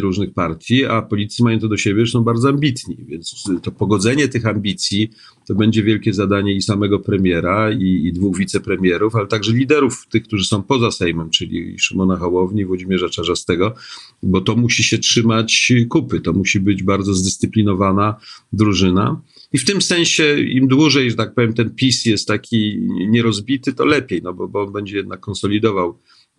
różnych 0.00 0.34
partii, 0.34 0.84
a 0.84 1.02
politycy 1.02 1.42
mają 1.42 1.58
to 1.58 1.68
do 1.68 1.76
siebie, 1.76 2.06
że 2.06 2.12
są 2.12 2.24
bardzo 2.24 2.48
ambitni, 2.48 2.96
więc 3.08 3.44
to 3.62 3.72
pogodzenie 3.72 4.28
tych 4.28 4.46
ambicji 4.46 5.10
to 5.46 5.54
będzie 5.54 5.82
wielkie 5.82 6.14
zadanie 6.14 6.54
i 6.54 6.62
samego 6.62 6.98
premiera, 6.98 7.72
i, 7.72 8.06
i 8.06 8.12
dwóch 8.12 8.38
wicepremierów, 8.38 9.16
ale 9.16 9.26
także 9.26 9.52
liderów, 9.52 10.06
tych, 10.10 10.22
którzy 10.22 10.44
są 10.44 10.62
poza 10.62 10.90
Sejmem, 10.90 11.30
czyli 11.30 11.78
Szymona 11.78 12.16
Hołowni 12.16 12.64
Włodzimierza 12.64 13.08
Czarzastego, 13.08 13.74
bo 14.22 14.40
to 14.40 14.56
musi 14.56 14.82
się 14.82 14.98
trzymać 14.98 15.72
kupy, 15.88 16.20
to 16.20 16.32
musi 16.32 16.60
być 16.60 16.82
bardzo 16.82 17.14
zdyscyplinowana 17.14 18.14
drużyna. 18.52 19.20
I 19.52 19.58
w 19.58 19.64
tym 19.64 19.82
sensie 19.82 20.40
im 20.40 20.68
dłużej, 20.68 21.10
że 21.10 21.16
tak 21.16 21.34
powiem, 21.34 21.54
ten 21.54 21.70
PiS 21.70 22.06
jest 22.06 22.28
taki 22.28 22.78
nierozbity, 23.08 23.72
to 23.72 23.84
lepiej, 23.84 24.22
no 24.22 24.34
bo, 24.34 24.48
bo 24.48 24.62
on 24.62 24.72
będzie 24.72 24.96
jednak 24.96 25.20
konsolidował 25.20 25.98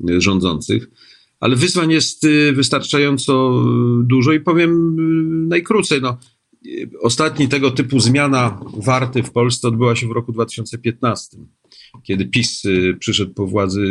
e, 0.09 0.21
rządzących. 0.21 0.89
Ale 1.43 1.55
wyzwań 1.55 1.91
jest 1.91 2.23
e, 2.23 2.53
wystarczająco 2.53 3.63
dużo 4.03 4.31
i 4.33 4.39
powiem 4.39 4.71
e, 4.71 5.01
najkrócej. 5.47 6.01
No, 6.01 6.17
ostatni 7.01 7.47
tego 7.47 7.71
typu 7.71 7.99
zmiana 7.99 8.59
warty 8.77 9.23
w 9.23 9.31
Polsce 9.31 9.67
odbyła 9.67 9.95
się 9.95 10.07
w 10.07 10.11
roku 10.11 10.31
2015 10.31 11.37
kiedy 12.03 12.25
PiS 12.25 12.65
y, 12.65 12.97
przyszedł 12.99 13.33
po 13.33 13.47
władzy, 13.47 13.83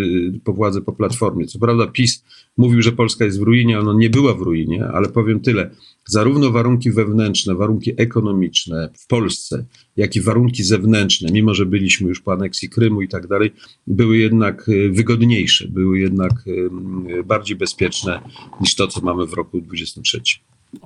po 0.44 0.52
władzę 0.52 0.80
po 0.80 0.92
Platformie. 0.92 1.46
Co 1.46 1.58
prawda 1.58 1.86
PiS 1.86 2.24
mówił, 2.56 2.82
że 2.82 2.92
Polska 2.92 3.24
jest 3.24 3.38
w 3.38 3.42
ruinie, 3.42 3.80
ona 3.80 3.92
nie 3.94 4.10
była 4.10 4.34
w 4.34 4.40
ruinie, 4.40 4.84
ale 4.92 5.08
powiem 5.08 5.40
tyle. 5.40 5.70
Zarówno 6.04 6.50
warunki 6.50 6.90
wewnętrzne, 6.90 7.54
warunki 7.54 7.92
ekonomiczne 7.96 8.90
w 8.98 9.06
Polsce, 9.06 9.64
jak 9.96 10.16
i 10.16 10.20
warunki 10.20 10.64
zewnętrzne, 10.64 11.28
mimo 11.32 11.54
że 11.54 11.66
byliśmy 11.66 12.08
już 12.08 12.20
po 12.20 12.32
aneksji 12.32 12.68
Krymu 12.68 13.02
i 13.02 13.08
tak 13.08 13.26
dalej, 13.26 13.52
były 13.86 14.18
jednak 14.18 14.68
y, 14.68 14.90
wygodniejsze, 14.90 15.68
były 15.68 15.98
jednak 15.98 16.32
y, 16.46 17.24
bardziej 17.24 17.56
bezpieczne 17.56 18.20
niż 18.60 18.74
to, 18.74 18.88
co 18.88 19.00
mamy 19.00 19.26
w 19.26 19.32
roku 19.32 19.60
2023. 19.60 20.20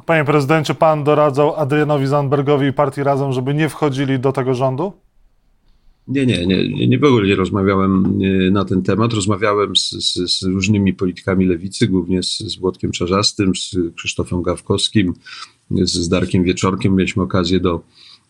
Panie 0.07 0.25
prezydencie, 0.25 0.75
pan 0.75 1.05
doradzał 1.05 1.55
Adrianowi 1.55 2.07
Zandbergowi 2.07 2.67
i 2.67 2.73
partii 2.73 3.03
Razem, 3.03 3.33
żeby 3.33 3.55
nie 3.55 3.69
wchodzili 3.69 4.19
do 4.19 4.33
tego 4.33 4.55
rządu? 4.55 4.93
Nie, 6.09 6.27
nie, 6.27 6.47
nie, 6.47 6.87
nie 6.87 6.99
w 6.99 7.05
ogóle 7.05 7.29
nie 7.29 7.35
rozmawiałem 7.35 8.21
e, 8.23 8.51
na 8.51 8.65
ten 8.65 8.83
temat. 8.83 9.13
Rozmawiałem 9.13 9.77
z, 9.77 9.91
z, 9.91 10.39
z 10.39 10.43
różnymi 10.43 10.95
politykami 10.95 11.47
lewicy, 11.47 11.87
głównie 11.87 12.23
z, 12.23 12.39
z 12.39 12.57
Włodkiem 12.57 12.93
Czarzastym, 12.93 13.57
z 13.57 13.77
Krzysztofem 13.95 14.43
Gawkowskim, 14.43 15.15
z, 15.71 15.93
z 15.93 16.09
Darkiem 16.09 16.45
Wieczorkiem. 16.45 16.97
Mieliśmy 16.97 17.23
okazję 17.23 17.61
do 17.61 17.83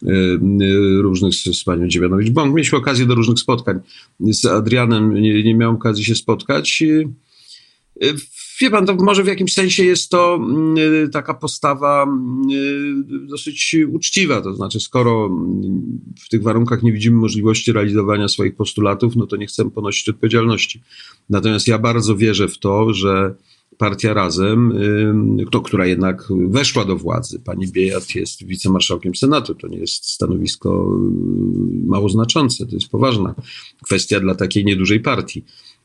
y, 0.03 0.09
różnych, 1.03 1.35
z 1.35 1.65
panią 1.65 1.89
Dziewianowicz-Bąk, 1.89 2.55
mieliśmy 2.55 2.79
okazję 2.79 3.07
do 3.07 3.15
różnych 3.15 3.39
spotkań. 3.39 3.81
Z 4.21 4.45
Adrianem 4.45 5.15
nie, 5.15 5.43
nie 5.43 5.55
miałem 5.55 5.77
okazji 5.77 6.05
się 6.05 6.15
spotkać. 6.15 6.83
Y, 8.57 8.61
Wie 8.61 8.71
pan, 8.71 8.87
to 8.87 8.95
może 8.95 9.25
w 9.25 9.27
jakimś 9.27 9.53
sensie 9.53 9.85
jest 9.85 10.11
to 10.11 10.35
mm, 10.35 10.79
y, 10.79 11.09
taka 11.09 11.35
postawa 11.35 12.03
mm, 12.03 12.51
y, 13.25 13.27
dosyć 13.27 13.77
uczciwa. 13.93 14.41
To 14.41 14.55
znaczy, 14.55 14.81
skoro 14.81 15.27
mm, 15.27 16.01
w 16.25 16.29
tych 16.29 16.43
warunkach 16.43 16.83
nie 16.83 16.93
widzimy 16.93 17.17
możliwości 17.17 17.73
realizowania 17.73 18.29
swoich 18.29 18.57
postulatów, 18.57 19.17
no 19.17 19.27
to 19.27 19.37
nie 19.37 19.47
chcemy 19.47 19.71
ponosić 19.71 20.09
odpowiedzialności. 20.09 20.83
Natomiast 21.31 21.69
ja 21.69 21.79
bardzo 21.79 22.17
wierzę 22.17 22.49
w 22.49 22.59
to, 22.59 22.93
że 22.93 23.35
partia 23.79 24.15
Razem, 24.15 24.73
to, 25.51 25.61
która 25.61 25.87
jednak 25.87 26.29
weszła 26.49 26.85
do 26.85 26.97
władzy, 26.97 27.41
pani 27.45 27.69
Biejat 27.69 28.15
jest 28.15 28.45
wicemarszałkiem 28.45 29.15
Senatu, 29.15 29.55
to 29.55 29.69
nie 29.69 29.79
jest 29.79 30.11
stanowisko 30.11 30.99
mało 31.87 32.09
znaczące, 32.09 32.67
to 32.67 32.75
jest 32.75 32.89
poważna 32.89 33.35
kwestia 33.85 34.21
dla 34.21 34.35
takiej 34.35 34.65
niedużej 34.65 35.01
partii. 35.01 35.45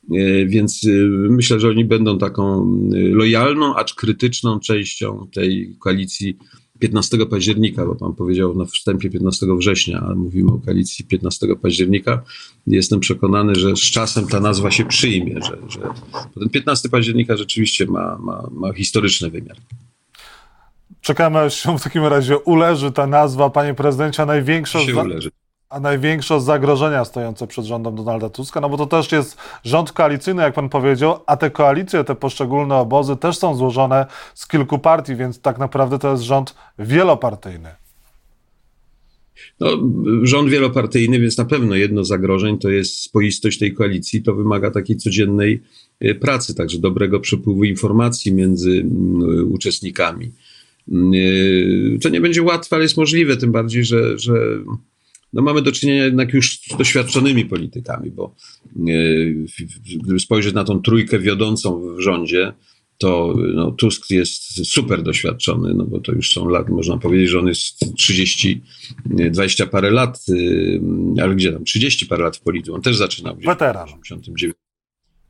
E, 0.09 0.45
więc 0.45 0.81
e, 0.83 0.89
myślę, 1.29 1.59
że 1.59 1.69
oni 1.69 1.85
będą 1.85 2.17
taką 2.17 2.63
e, 2.93 2.99
lojalną, 2.99 3.75
acz 3.75 3.93
krytyczną 3.93 4.59
częścią 4.59 5.27
tej 5.33 5.75
koalicji 5.79 6.37
15 6.79 7.25
października, 7.25 7.85
bo 7.85 7.95
pan 7.95 8.13
powiedział 8.13 8.55
na 8.55 8.65
wstępie 8.65 9.09
15 9.09 9.45
września, 9.57 9.99
a 10.09 10.15
mówimy 10.15 10.51
o 10.51 10.59
koalicji 10.59 11.05
15 11.05 11.47
października. 11.61 12.23
Jestem 12.67 12.99
przekonany, 12.99 13.55
że 13.55 13.75
z 13.75 13.79
czasem 13.79 14.27
ta 14.27 14.39
nazwa 14.39 14.71
się 14.71 14.85
przyjmie, 14.85 15.35
że, 15.41 15.57
że 15.69 15.79
ten 16.39 16.49
15 16.49 16.89
października 16.89 17.37
rzeczywiście 17.37 17.85
ma, 17.85 18.17
ma, 18.17 18.49
ma 18.51 18.73
historyczny 18.73 19.29
wymiar. 19.29 19.57
Czekamy, 21.01 21.39
aż 21.39 21.63
się 21.63 21.77
w 21.77 21.83
takim 21.83 22.05
razie 22.05 22.37
uleży 22.37 22.91
ta 22.91 23.07
nazwa, 23.07 23.49
panie 23.49 23.73
prezydencie, 23.73 24.25
największa. 24.25 24.79
Się 24.79 24.95
uleży 24.95 25.31
a 25.71 25.79
największe 25.79 26.41
zagrożenia 26.41 27.05
stojące 27.05 27.47
przed 27.47 27.65
rządem 27.65 27.95
Donalda 27.95 28.29
Tuska, 28.29 28.61
no 28.61 28.69
bo 28.69 28.77
to 28.77 28.85
też 28.85 29.11
jest 29.11 29.37
rząd 29.63 29.91
koalicyjny, 29.91 30.41
jak 30.41 30.53
pan 30.53 30.69
powiedział, 30.69 31.19
a 31.25 31.37
te 31.37 31.49
koalicje, 31.49 32.03
te 32.03 32.15
poszczególne 32.15 32.75
obozy 32.75 33.17
też 33.17 33.37
są 33.37 33.55
złożone 33.55 34.05
z 34.33 34.47
kilku 34.47 34.79
partii, 34.79 35.15
więc 35.15 35.41
tak 35.41 35.57
naprawdę 35.57 35.99
to 35.99 36.11
jest 36.11 36.23
rząd 36.23 36.55
wielopartyjny. 36.79 37.69
No, 39.59 39.67
rząd 40.23 40.49
wielopartyjny, 40.49 41.19
więc 41.19 41.37
na 41.37 41.45
pewno 41.45 41.75
jedno 41.75 42.03
z 42.03 42.07
zagrożeń 42.07 42.57
to 42.57 42.69
jest 42.69 43.03
spoistość 43.03 43.59
tej 43.59 43.73
koalicji. 43.73 44.23
To 44.23 44.35
wymaga 44.35 44.71
takiej 44.71 44.97
codziennej 44.97 45.61
e, 45.99 46.15
pracy, 46.15 46.55
także 46.55 46.79
dobrego 46.79 47.19
przepływu 47.19 47.63
informacji 47.63 48.33
między 48.33 48.71
mm, 48.71 49.51
uczestnikami. 49.51 50.31
Mm, 50.91 51.11
e, 51.95 51.99
to 51.99 52.09
nie 52.09 52.21
będzie 52.21 52.43
łatwe, 52.43 52.75
ale 52.75 52.83
jest 52.83 52.97
możliwe, 52.97 53.37
tym 53.37 53.51
bardziej, 53.51 53.83
że, 53.85 54.19
że 54.19 54.33
no 55.33 55.41
mamy 55.41 55.61
do 55.61 55.71
czynienia 55.71 56.05
jednak 56.05 56.33
już 56.33 56.59
z 56.59 56.77
doświadczonymi 56.77 57.45
politykami, 57.45 58.11
bo 58.11 58.35
e, 58.75 58.91
gdyby 60.03 60.19
spojrzeć 60.19 60.53
na 60.53 60.63
tą 60.63 60.81
trójkę 60.81 61.19
wiodącą 61.19 61.95
w 61.95 61.99
rządzie, 61.99 62.53
to 62.97 63.35
no, 63.53 63.71
Tusk 63.71 64.09
jest 64.09 64.67
super 64.67 65.03
doświadczony, 65.03 65.73
no 65.73 65.83
bo 65.83 65.99
to 65.99 66.11
już 66.11 66.33
są 66.33 66.47
lat, 66.47 66.69
można 66.69 66.97
powiedzieć, 66.97 67.29
że 67.29 67.39
on 67.39 67.47
jest 67.47 67.95
30, 67.95 68.61
20 69.05 69.67
parę 69.67 69.91
lat, 69.91 70.25
e, 71.17 71.23
ale 71.23 71.35
gdzie 71.35 71.51
tam, 71.51 71.63
30 71.63 72.05
parę 72.05 72.23
lat 72.23 72.37
w 72.37 72.41
polityce, 72.41 72.73
on 72.73 72.81
też 72.81 72.97
zaczynał. 72.97 73.35
Weteran. 73.45 73.87
W 73.87 74.01
89 74.01 74.55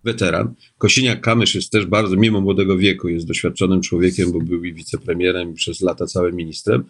weteran. 0.04 0.54
Kosiniak-Kamysz 0.80 1.56
jest 1.56 1.72
też 1.72 1.86
bardzo, 1.86 2.16
mimo 2.16 2.42
młodego 2.42 2.78
wieku, 2.78 3.08
jest 3.08 3.28
doświadczonym 3.28 3.82
człowiekiem, 3.82 4.32
bo 4.32 4.40
był 4.40 4.64
i 4.64 4.74
wicepremierem 4.74 5.52
i 5.52 5.54
przez 5.54 5.82
lata 5.82 6.06
całym 6.06 6.36
ministrem, 6.36 6.82
e, 6.82 6.86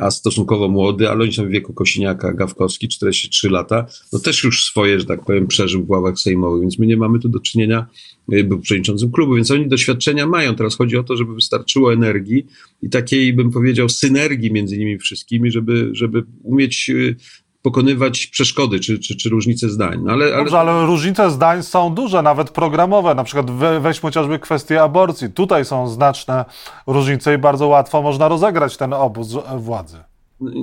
a 0.00 0.10
stosunkowo 0.10 0.68
młody, 0.68 1.10
ale 1.10 1.22
oni 1.22 1.32
są 1.32 1.46
w 1.46 1.48
wieku 1.48 1.72
Kosiniaka, 1.72 2.32
Gawkowski, 2.32 2.88
43 2.88 3.50
lata, 3.50 3.86
no 4.12 4.18
też 4.18 4.44
już 4.44 4.64
swoje, 4.64 5.00
że 5.00 5.06
tak 5.06 5.24
powiem, 5.24 5.46
przeżył 5.46 5.84
w 5.84 5.90
ławach 5.90 6.18
sejmowych, 6.18 6.60
więc 6.60 6.78
my 6.78 6.86
nie 6.86 6.96
mamy 6.96 7.18
tu 7.18 7.28
do 7.28 7.40
czynienia, 7.40 7.86
e, 8.32 8.44
był 8.44 8.60
przewodniczącym 8.60 9.12
klubu, 9.12 9.34
więc 9.34 9.50
oni 9.50 9.68
doświadczenia 9.68 10.26
mają. 10.26 10.54
Teraz 10.54 10.76
chodzi 10.76 10.96
o 10.96 11.02
to, 11.02 11.16
żeby 11.16 11.34
wystarczyło 11.34 11.92
energii 11.92 12.46
i 12.82 12.88
takiej, 12.88 13.32
bym 13.32 13.50
powiedział, 13.50 13.88
synergii 13.88 14.52
między 14.52 14.78
nimi 14.78 14.98
wszystkimi, 14.98 15.50
żeby, 15.50 15.90
żeby 15.92 16.24
umieć 16.42 16.90
e, 16.90 17.14
pokonywać 17.62 18.26
przeszkody 18.26 18.80
czy, 18.80 18.98
czy, 18.98 19.16
czy 19.16 19.28
różnice 19.28 19.68
zdań. 19.68 20.00
No 20.04 20.12
ale, 20.12 20.24
ale... 20.24 20.36
Dobrze, 20.36 20.60
ale 20.60 20.86
różnice 20.86 21.30
zdań 21.30 21.62
są 21.62 21.94
duże, 21.94 22.22
nawet 22.22 22.50
programowe. 22.50 23.14
Na 23.14 23.24
przykład 23.24 23.50
we, 23.50 23.80
weźmy 23.80 24.02
chociażby 24.02 24.38
kwestię 24.38 24.82
aborcji. 24.82 25.32
Tutaj 25.32 25.64
są 25.64 25.88
znaczne 25.88 26.44
różnice 26.86 27.34
i 27.34 27.38
bardzo 27.38 27.66
łatwo 27.66 28.02
można 28.02 28.28
rozegrać 28.28 28.76
ten 28.76 28.92
obóz 28.92 29.36
władzy. 29.58 29.98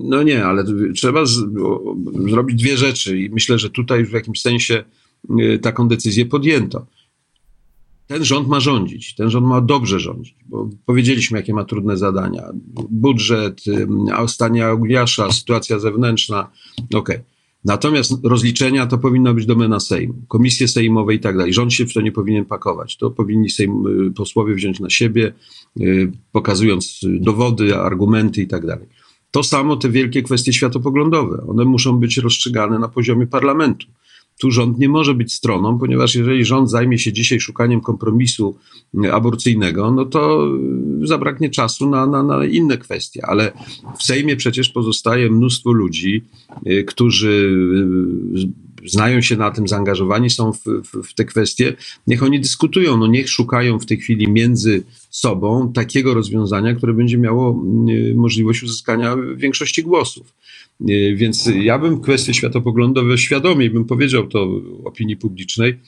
No 0.04 0.24
nie, 0.24 0.46
ale 0.46 0.64
trzeba 0.96 1.26
z, 1.26 1.40
o, 1.64 1.96
zrobić 2.30 2.62
dwie 2.62 2.78
rzeczy 2.78 3.20
i 3.20 3.30
myślę, 3.30 3.60
że 3.60 3.70
tutaj 3.70 4.06
w 4.06 4.12
jakimś 4.12 4.42
sensie 4.42 4.84
y, 5.40 5.60
taką 5.60 5.88
decyzję 5.88 6.26
podjęto 6.26 6.86
ten 8.08 8.26
rząd 8.26 8.48
ma 8.48 8.60
rządzić, 8.60 9.16
ten 9.16 9.30
rząd 9.30 9.48
ma 9.48 9.62
dobrze 9.62 10.00
rządzić, 10.00 10.36
bo 10.46 10.70
powiedzieliśmy, 10.86 11.38
jakie 11.38 11.54
ma 11.54 11.66
trudne 11.66 11.98
zadania. 11.98 12.44
Budżet, 12.90 13.64
stanie 14.28 14.66
Augiasza, 14.66 15.32
sytuacja 15.32 15.80
zewnętrzna, 15.80 16.50
okej. 16.80 16.98
Okay. 17.00 17.24
Natomiast 17.66 18.14
rozliczenia 18.24 18.88
to 18.88 18.98
powinno 18.98 19.34
być 19.34 19.46
domena 19.46 19.80
Sejmu, 19.80 20.14
komisje 20.28 20.68
sejmowe 20.68 21.14
i 21.14 21.20
tak 21.20 21.38
dalej. 21.38 21.54
Rząd 21.54 21.74
się 21.74 21.86
w 21.86 21.94
to 21.94 22.02
nie 22.02 22.12
powinien 22.12 22.46
pakować. 22.46 22.98
To 22.98 23.12
powinni 23.12 23.50
Sejm, 23.50 23.88
y, 24.08 24.12
posłowie 24.12 24.56
wziąć 24.56 24.80
na 24.80 24.90
siebie, 24.90 25.34
y, 25.82 26.12
pokazując 26.32 27.00
dowody, 27.04 27.76
argumenty 27.76 28.42
i 28.42 28.48
tak 28.48 28.66
dalej. 28.66 28.88
To 29.32 29.44
samo 29.44 29.76
te 29.76 29.90
wielkie 29.90 30.24
kwestie 30.24 30.54
światopoglądowe. 30.54 31.46
One 31.48 31.66
muszą 31.66 31.98
być 32.00 32.18
rozstrzygane 32.18 32.80
na 32.80 32.88
poziomie 32.88 33.28
parlamentu 33.28 33.88
tu 34.40 34.52
rząd 34.52 34.80
nie 34.80 34.90
może 34.90 35.14
być 35.14 35.34
stroną, 35.34 35.80
ponieważ 35.80 36.16
jeżeli 36.16 36.46
rząd 36.46 36.70
zajmie 36.70 37.00
się 37.00 37.14
dzisiaj 37.14 37.40
szukaniem 37.40 37.82
kompromisu 37.82 38.58
mm, 38.96 39.16
aborcyjnego, 39.16 39.92
no 39.92 40.06
to 40.06 40.48
y, 41.04 41.08
zabraknie 41.08 41.50
czasu 41.50 41.90
na, 41.90 42.08
na, 42.08 42.24
na 42.24 42.46
inne 42.46 42.78
kwestie. 42.78 43.26
Ale 43.26 43.52
w 44.00 44.04
Sejmie 44.04 44.36
przecież 44.36 44.70
pozostaje 44.70 45.30
mnóstwo 45.30 45.72
ludzi, 45.72 46.24
y, 46.68 46.84
którzy 46.84 47.52
y, 48.36 48.68
znają 48.90 49.22
się 49.22 49.38
na 49.38 49.52
tym, 49.52 49.68
zaangażowani 49.68 50.30
są 50.30 50.54
w, 50.54 50.64
w, 50.64 51.08
w, 51.08 51.14
te 51.14 51.26
kwestie, 51.26 51.76
niech 52.08 52.24
oni 52.24 52.40
dyskutują, 52.40 52.98
no 52.98 53.08
niech 53.08 53.30
szukają 53.30 53.80
w 53.80 53.86
tej 53.86 53.98
chwili 53.98 54.32
między 54.32 54.84
sobą 55.10 55.74
takiego 55.74 56.14
rozwiązania, 56.14 56.76
które 56.76 56.94
będzie 56.94 57.18
miało 57.18 57.64
y, 57.90 58.14
możliwość 58.16 58.64
uzyskania 58.64 59.16
większości 59.36 59.84
głosów. 59.84 60.34
Y, 60.90 61.16
więc 61.16 61.50
ja 61.62 61.80
bym 61.80 62.02
kwestie 62.02 62.34
światopoglądowe 62.34 63.18
świadomie 63.18 63.70
bym 63.70 63.86
powiedział 63.86 64.28
to 64.28 64.62
opinii 64.86 65.18
publicznej, 65.18 65.80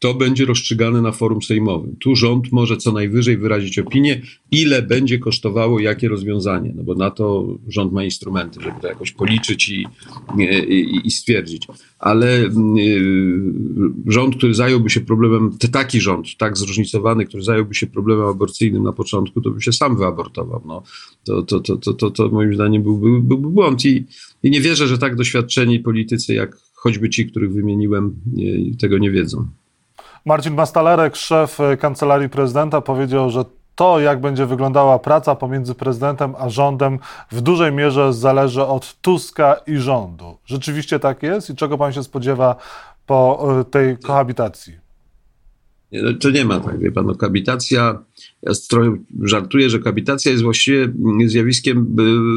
to 0.00 0.14
będzie 0.14 0.44
rozstrzygane 0.44 1.02
na 1.02 1.12
forum 1.12 1.42
sejmowym. 1.42 1.96
Tu 1.96 2.16
rząd 2.16 2.52
może 2.52 2.76
co 2.76 2.92
najwyżej 2.92 3.36
wyrazić 3.36 3.78
opinię, 3.78 4.22
ile 4.50 4.82
będzie 4.82 5.18
kosztowało 5.18 5.80
jakie 5.80 6.08
rozwiązanie, 6.08 6.72
no 6.76 6.82
bo 6.82 6.94
na 6.94 7.10
to 7.10 7.56
rząd 7.68 7.92
ma 7.92 8.04
instrumenty, 8.04 8.60
żeby 8.60 8.80
to 8.80 8.88
jakoś 8.88 9.12
policzyć 9.12 9.68
i, 9.68 9.86
i, 10.68 11.00
i 11.04 11.10
stwierdzić. 11.10 11.66
Ale 11.98 12.38
y, 12.38 12.50
rząd, 14.06 14.36
który 14.36 14.54
zająłby 14.54 14.90
się 14.90 15.00
problemem, 15.00 15.58
taki 15.72 16.00
rząd, 16.00 16.36
tak 16.36 16.58
zróżnicowany, 16.58 17.26
który 17.26 17.42
zająłby 17.42 17.74
się 17.74 17.86
problemem 17.86 18.26
aborcyjnym 18.26 18.82
na 18.82 18.92
początku, 18.92 19.40
to 19.40 19.50
by 19.50 19.60
się 19.60 19.72
sam 19.72 19.96
wyabortował. 19.96 20.62
No, 20.66 20.82
to, 21.24 21.42
to, 21.42 21.60
to, 21.60 21.76
to, 21.76 21.94
to, 21.94 22.10
to 22.10 22.28
moim 22.28 22.54
zdaniem 22.54 22.82
byłby, 22.82 23.20
byłby 23.20 23.48
błąd 23.48 23.84
i, 23.84 24.04
i 24.42 24.50
nie 24.50 24.60
wierzę, 24.60 24.88
że 24.88 24.98
tak 24.98 25.16
doświadczeni 25.16 25.80
politycy 25.80 26.34
jak 26.34 26.56
choćby 26.74 27.10
ci, 27.10 27.26
których 27.26 27.52
wymieniłem, 27.52 28.16
tego 28.78 28.98
nie 28.98 29.10
wiedzą. 29.10 29.59
Marcin 30.24 30.54
Mastalerek, 30.54 31.16
szef 31.16 31.60
e, 31.60 31.76
Kancelarii 31.76 32.28
Prezydenta, 32.28 32.80
powiedział, 32.80 33.30
że 33.30 33.44
to, 33.74 34.00
jak 34.00 34.20
będzie 34.20 34.46
wyglądała 34.46 34.98
praca 34.98 35.34
pomiędzy 35.34 35.74
prezydentem 35.74 36.34
a 36.38 36.48
rządem, 36.48 36.98
w 37.30 37.40
dużej 37.40 37.72
mierze 37.72 38.12
zależy 38.12 38.64
od 38.64 39.00
Tuska 39.00 39.56
i 39.66 39.76
rządu. 39.76 40.38
Rzeczywiście 40.46 40.98
tak 40.98 41.22
jest 41.22 41.50
i 41.50 41.56
czego 41.56 41.78
pan 41.78 41.92
się 41.92 42.02
spodziewa 42.02 42.56
po 43.06 43.48
e, 43.60 43.64
tej 43.64 43.98
kohabitacji? 43.98 44.89
No, 45.92 46.12
to 46.12 46.30
nie 46.30 46.44
ma 46.44 46.60
tak, 46.60 46.78
wie 46.78 46.92
pan, 46.92 47.06
no, 47.06 47.14
kabitacja, 47.14 48.04
ja 48.42 48.52
trochę 48.68 48.96
żartuję, 49.22 49.70
że 49.70 49.78
kabitacja 49.78 50.30
jest 50.30 50.44
właściwie 50.44 50.92
zjawiskiem 51.26 51.96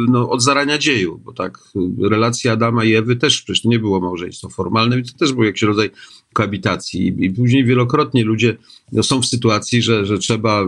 no, 0.09 0.29
od 0.29 0.43
zarania 0.43 0.77
dzieju, 0.77 1.21
bo 1.25 1.33
tak, 1.33 1.59
relacja 2.01 2.53
Adama 2.53 2.83
i 2.83 2.93
Ewy 2.93 3.15
też 3.15 3.41
przecież 3.41 3.63
nie 3.63 3.79
było 3.79 3.99
małżeństwo 3.99 4.49
formalne, 4.49 4.99
i 4.99 5.03
to 5.03 5.17
też 5.17 5.33
był 5.33 5.43
jakiś 5.43 5.61
rodzaj 5.61 5.89
koabitacji 6.33 7.15
i, 7.25 7.29
później 7.29 7.65
wielokrotnie 7.65 8.25
ludzie 8.25 8.57
no, 8.91 9.03
są 9.03 9.21
w 9.21 9.25
sytuacji, 9.25 9.81
że, 9.81 10.05
że 10.05 10.17
trzeba 10.17 10.67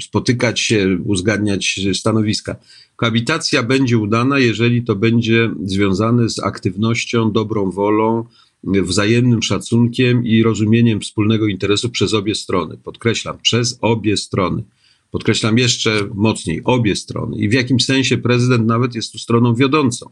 spotykać 0.00 0.60
się, 0.60 0.98
uzgadniać 1.04 1.80
stanowiska. 1.94 2.56
Koabitacja 2.96 3.62
będzie 3.62 3.98
udana, 3.98 4.38
jeżeli 4.38 4.82
to 4.82 4.96
będzie 4.96 5.50
związane 5.64 6.28
z 6.28 6.38
aktywnością, 6.38 7.32
dobrą 7.32 7.70
wolą, 7.70 8.24
wzajemnym 8.64 9.42
szacunkiem 9.42 10.26
i 10.26 10.42
rozumieniem 10.42 11.00
wspólnego 11.00 11.46
interesu 11.46 11.90
przez 11.90 12.14
obie 12.14 12.34
strony. 12.34 12.76
Podkreślam, 12.76 13.38
przez 13.38 13.78
obie 13.80 14.16
strony. 14.16 14.62
Podkreślam 15.10 15.58
jeszcze 15.58 16.08
mocniej, 16.14 16.60
obie 16.64 16.96
strony. 16.96 17.38
I 17.38 17.48
w 17.48 17.52
jakimś 17.52 17.84
sensie 17.84 18.18
prezydent 18.18 18.66
nawet 18.66 18.94
jest 18.94 19.12
tu 19.12 19.18
stroną 19.18 19.54
wiodącą. 19.54 20.10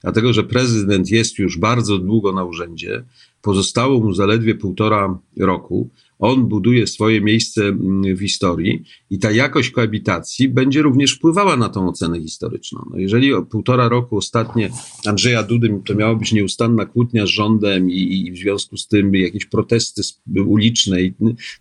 Dlatego, 0.00 0.32
że 0.32 0.42
prezydent 0.44 1.10
jest 1.10 1.38
już 1.38 1.58
bardzo 1.58 1.98
długo 1.98 2.32
na 2.32 2.44
urzędzie, 2.44 3.04
pozostało 3.42 4.00
mu 4.00 4.12
zaledwie 4.12 4.54
półtora 4.54 5.18
roku. 5.36 5.88
On 6.18 6.48
buduje 6.48 6.86
swoje 6.86 7.20
miejsce 7.20 7.64
mm, 7.64 8.16
w 8.16 8.20
historii 8.20 8.82
i 9.10 9.18
ta 9.18 9.30
jakość 9.30 9.70
koabitacji 9.70 10.48
będzie 10.48 10.82
również 10.82 11.12
wpływała 11.12 11.56
na 11.56 11.68
tą 11.68 11.88
ocenę 11.88 12.20
historyczną. 12.20 12.84
No 12.90 12.98
jeżeli 12.98 13.30
półtora 13.50 13.88
roku 13.88 14.16
ostatnie 14.16 14.70
Andrzeja 15.06 15.42
Dudy 15.42 15.80
to 15.86 15.94
miała 15.94 16.14
być 16.14 16.32
nieustanna 16.32 16.86
kłótnia 16.86 17.26
z 17.26 17.28
rządem 17.28 17.90
i, 17.90 18.26
i 18.26 18.32
w 18.32 18.36
związku 18.36 18.76
z 18.76 18.88
tym 18.88 19.14
jakieś 19.14 19.44
protesty 19.44 20.02
uliczne, 20.46 20.98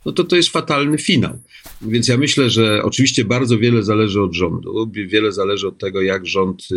no 0.05 0.11
to 0.11 0.23
to 0.23 0.35
jest 0.35 0.49
fatalny 0.49 0.97
finał. 0.97 1.39
Więc 1.81 2.07
ja 2.07 2.17
myślę, 2.17 2.49
że 2.49 2.83
oczywiście 2.83 3.25
bardzo 3.25 3.59
wiele 3.59 3.83
zależy 3.83 4.21
od 4.21 4.33
rządu, 4.33 4.91
wiele 5.07 5.31
zależy 5.31 5.67
od 5.67 5.77
tego, 5.77 6.01
jak 6.01 6.25
rząd 6.25 6.67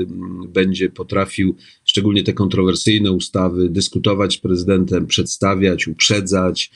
będzie 0.48 0.88
potrafił, 0.88 1.56
szczególnie 1.84 2.24
te 2.24 2.32
kontrowersyjne 2.32 3.12
ustawy, 3.12 3.68
dyskutować 3.68 4.34
z 4.34 4.38
prezydentem, 4.38 5.06
przedstawiać, 5.06 5.88
uprzedzać, 5.88 6.70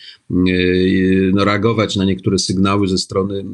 no, 1.32 1.44
reagować 1.44 1.96
na 1.96 2.04
niektóre 2.04 2.38
sygnały 2.38 2.88
ze 2.88 2.98
strony 2.98 3.44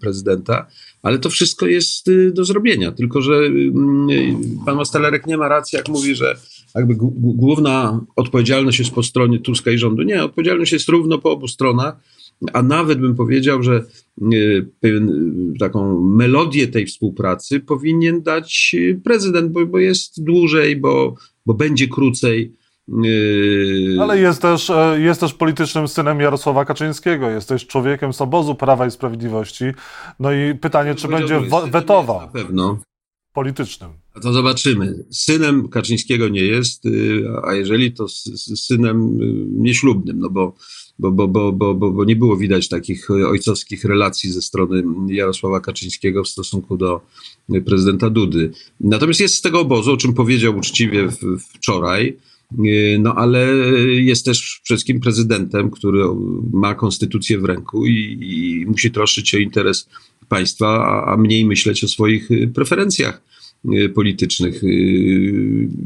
prezydenta, 0.00 0.66
ale 1.02 1.18
to 1.18 1.30
wszystko 1.30 1.66
jest 1.66 2.08
y, 2.08 2.32
do 2.32 2.44
zrobienia. 2.44 2.92
Tylko, 2.92 3.22
że 3.22 3.34
mm, 3.34 4.10
y, 4.10 4.34
pan 4.66 4.76
Mastalerek 4.76 5.26
nie 5.26 5.36
ma 5.36 5.48
racji, 5.48 5.76
jak 5.76 5.88
mówi, 5.88 6.14
że 6.14 6.36
jakby 6.74 6.94
główna 7.18 8.04
odpowiedzialność 8.16 8.78
jest 8.78 8.90
po 8.90 9.02
stronie 9.02 9.38
Tuska 9.38 9.70
i 9.70 9.78
rządu. 9.78 10.02
Nie, 10.02 10.24
odpowiedzialność 10.24 10.72
jest 10.72 10.88
równo 10.88 11.18
po 11.18 11.30
obu 11.30 11.48
stronach, 11.48 11.96
a 12.52 12.62
nawet 12.62 13.00
bym 13.00 13.14
powiedział, 13.14 13.62
że 13.62 13.84
pewien, 14.80 15.34
taką 15.58 16.00
melodię 16.00 16.68
tej 16.68 16.86
współpracy 16.86 17.60
powinien 17.60 18.22
dać 18.22 18.76
prezydent, 19.04 19.52
bo, 19.52 19.66
bo 19.66 19.78
jest 19.78 20.24
dłużej, 20.24 20.76
bo, 20.76 21.14
bo 21.46 21.54
będzie 21.54 21.88
krócej. 21.88 22.59
Yy, 22.90 23.96
Ale 24.00 24.18
jest 24.18 24.42
też, 24.42 24.70
e, 24.70 25.00
jest 25.00 25.20
też 25.20 25.34
politycznym 25.34 25.88
synem 25.88 26.20
Jarosława 26.20 26.64
Kaczyńskiego, 26.64 27.30
jest 27.30 27.48
też 27.48 27.66
człowiekiem 27.66 28.12
z 28.12 28.20
obozu 28.20 28.54
Prawa 28.54 28.86
i 28.86 28.90
Sprawiedliwości. 28.90 29.64
No 30.20 30.32
i 30.32 30.54
pytanie, 30.54 30.94
czy 30.94 31.08
będzie 31.08 31.40
wetował? 31.70 32.20
Na 32.20 32.26
pewno. 32.26 32.78
Politycznym. 33.32 33.90
A 34.14 34.20
to 34.20 34.32
zobaczymy. 34.32 35.04
Synem 35.10 35.68
Kaczyńskiego 35.68 36.28
nie 36.28 36.42
jest, 36.42 36.86
y, 36.86 37.24
a 37.44 37.54
jeżeli 37.54 37.92
to 37.92 38.08
synem 38.56 39.20
y, 39.20 39.34
nieślubnym, 39.48 40.18
no 40.18 40.30
bo, 40.30 40.54
bo, 40.98 41.10
bo, 41.10 41.28
bo, 41.28 41.52
bo, 41.52 41.74
bo, 41.74 42.04
nie 42.04 42.16
było 42.16 42.36
widać 42.36 42.68
takich 42.68 43.10
ojcowskich 43.10 43.84
relacji 43.84 44.32
ze 44.32 44.42
strony 44.42 44.82
Jarosława 45.08 45.60
Kaczyńskiego 45.60 46.24
w 46.24 46.28
stosunku 46.28 46.76
do 46.76 47.00
prezydenta 47.66 48.10
Dudy. 48.10 48.50
Natomiast 48.80 49.20
jest 49.20 49.34
z 49.34 49.40
tego 49.40 49.60
obozu, 49.60 49.92
o 49.92 49.96
czym 49.96 50.14
powiedział 50.14 50.56
uczciwie 50.56 51.08
wczoraj, 51.54 52.16
no 52.98 53.14
ale 53.14 53.46
jest 53.86 54.24
też 54.24 54.60
przede 54.64 54.76
wszystkim 54.76 55.00
prezydentem, 55.00 55.70
który 55.70 56.04
ma 56.52 56.74
konstytucję 56.74 57.38
w 57.38 57.44
ręku 57.44 57.86
i, 57.86 58.18
i 58.20 58.66
musi 58.66 58.90
troszczyć 58.90 59.28
się 59.28 59.36
o 59.36 59.40
interes 59.40 59.88
państwa, 60.28 60.66
a, 60.66 61.12
a 61.12 61.16
mniej 61.16 61.44
myśleć 61.46 61.84
o 61.84 61.88
swoich 61.88 62.30
e, 62.30 62.46
preferencjach 62.46 63.22
e, 63.64 63.88
politycznych. 63.88 64.62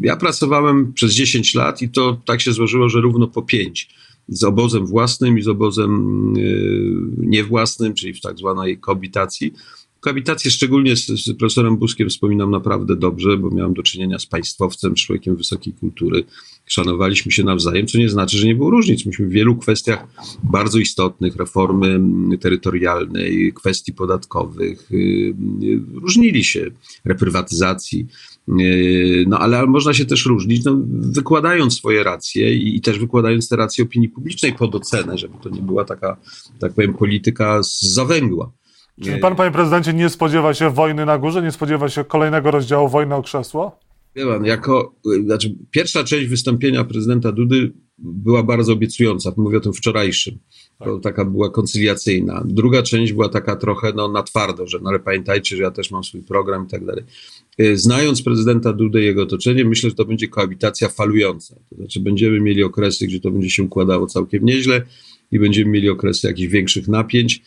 Ja 0.03 0.17
pracowałem 0.17 0.93
przez 0.93 1.13
10 1.13 1.55
lat 1.55 1.83
i 1.83 1.89
to 1.89 2.21
tak 2.25 2.41
się 2.41 2.53
złożyło, 2.53 2.89
że 2.89 3.01
równo 3.01 3.29
po 3.29 3.43
5 3.43 3.89
z 4.29 4.45
obozem 4.45 4.87
własnym 4.87 5.39
i 5.39 5.43
z 5.43 5.49
obozem 5.49 6.33
niewłasnym, 7.19 7.95
czyli 7.95 8.15
w 8.15 8.21
tak 8.21 8.39
zwanej 8.39 8.79
koabitacji. 8.79 9.55
Koabitację 10.05 10.51
szczególnie 10.51 10.97
z, 10.97 11.07
z, 11.07 11.37
profesorem 11.39 11.77
Buskiem 11.77 12.09
wspominam 12.09 12.51
naprawdę 12.51 12.97
dobrze, 12.97 13.37
bo 13.37 13.51
miałem 13.51 13.75
do 13.75 13.83
czynienia 13.83 14.19
z 14.19 14.27
państwowcem, 14.27 14.95
człowiekiem 14.95 15.37
wysokiej 15.37 15.73
kultury. 15.73 16.25
Szanowaliśmy 16.67 17.33
się 17.33 17.45
nawzajem, 17.45 17.87
co 17.87 17.99
nie 17.99 18.09
znaczy, 18.09 18.39
że 18.39 18.47
nie 18.47 18.55
było 18.55 18.71
różnic. 18.71 19.07
Myśmy 19.07 19.27
w 19.27 19.31
wielu 19.31 19.57
kwestiach 19.57 20.07
bardzo 20.43 20.79
istotnych, 20.79 21.37
reformy 21.37 22.01
terytorialnej, 22.41 23.53
kwestii 23.55 23.93
podatkowych, 23.93 24.93
y, 24.93 24.97
y, 24.97 25.81
różnili 25.95 26.45
się, 26.45 26.71
reprywatyzacji. 27.05 28.07
Y, 28.61 29.25
no 29.29 29.39
ale 29.39 29.67
można 29.67 29.95
się 29.95 30.05
też 30.05 30.27
różnić, 30.27 30.65
no, 30.65 30.77
wykładając 30.89 31.75
swoje 31.75 32.03
racje 32.03 32.55
i, 32.55 32.77
i, 32.77 32.81
też 32.81 32.99
wykładając 32.99 33.49
te 33.49 33.57
racje 33.57 33.85
opinii 33.85 34.09
publicznej 34.09 34.53
pod 34.53 34.75
ocenę, 34.75 35.19
żeby 35.19 35.35
to 35.43 35.49
nie 35.49 35.63
była 35.63 35.85
taka, 35.85 36.17
tak 36.59 36.75
powiem, 36.75 36.95
polityka 36.95 37.63
z 37.63 37.83
zawęgła. 37.83 38.53
Czy 39.03 39.19
pan, 39.19 39.37
panie 39.37 39.51
prezydencie, 39.51 39.95
nie 39.95 40.09
spodziewa 40.09 40.55
się 40.55 40.71
wojny 40.71 41.07
na 41.07 41.19
górze? 41.19 41.43
Nie 41.43 41.53
spodziewa 41.53 41.89
się 41.89 42.05
kolejnego 42.05 42.51
rozdziału 42.51 42.89
wojny 42.89 43.15
o 43.15 43.23
krzesło? 43.23 43.79
Wie 44.17 44.27
pan, 44.27 44.45
jako, 44.45 44.95
znaczy 45.25 45.55
pierwsza 45.71 46.05
część 46.05 46.27
wystąpienia 46.27 46.85
prezydenta 46.85 47.33
Dudy 47.33 47.73
była 47.99 48.43
bardzo 48.43 48.73
obiecująca, 48.73 49.33
mówię 49.37 49.59
o 49.59 49.61
tym 49.61 49.73
wczorajszym. 49.73 50.39
Tak. 50.79 50.89
To 50.89 50.99
taka 50.99 51.25
była 51.25 51.51
koncyliacyjna. 51.51 52.43
Druga 52.47 52.83
część 52.83 53.13
była 53.13 53.29
taka 53.29 53.57
trochę 53.57 53.93
no, 53.97 54.09
na 54.09 54.23
twardo, 54.23 54.67
że 54.67 54.79
no 54.83 54.91
ale 54.91 54.99
pamiętajcie, 54.99 55.57
że 55.57 55.63
ja 55.63 55.71
też 55.71 55.91
mam 55.91 56.05
swój 56.05 56.23
program 56.23 56.65
i 56.67 56.71
tak 56.71 56.85
dalej. 56.85 57.05
Y, 57.61 57.77
znając 57.79 58.23
prezydenta 58.23 58.73
Dudę 58.73 59.03
i 59.03 59.05
jego 59.05 59.23
otoczenie, 59.23 59.65
myślę, 59.65 59.91
że 59.91 59.97
to 59.97 60.05
będzie 60.05 60.29
koabitacja 60.29 60.89
falująca. 60.89 61.55
To 61.71 61.77
znaczy 61.77 62.01
będziemy 62.01 62.41
mieli 62.41 62.63
okresy, 62.63 63.07
gdzie 63.07 63.21
to 63.21 63.31
będzie 63.31 63.51
się 63.51 63.63
układało 63.63 64.07
całkiem 64.07 64.45
nieźle 64.45 64.83
i 65.33 65.39
będziemy 65.39 65.71
mieli 65.71 65.89
okresy 65.89 66.27
jakichś 66.27 66.53
większych 66.53 66.89
napięć. 66.89 67.43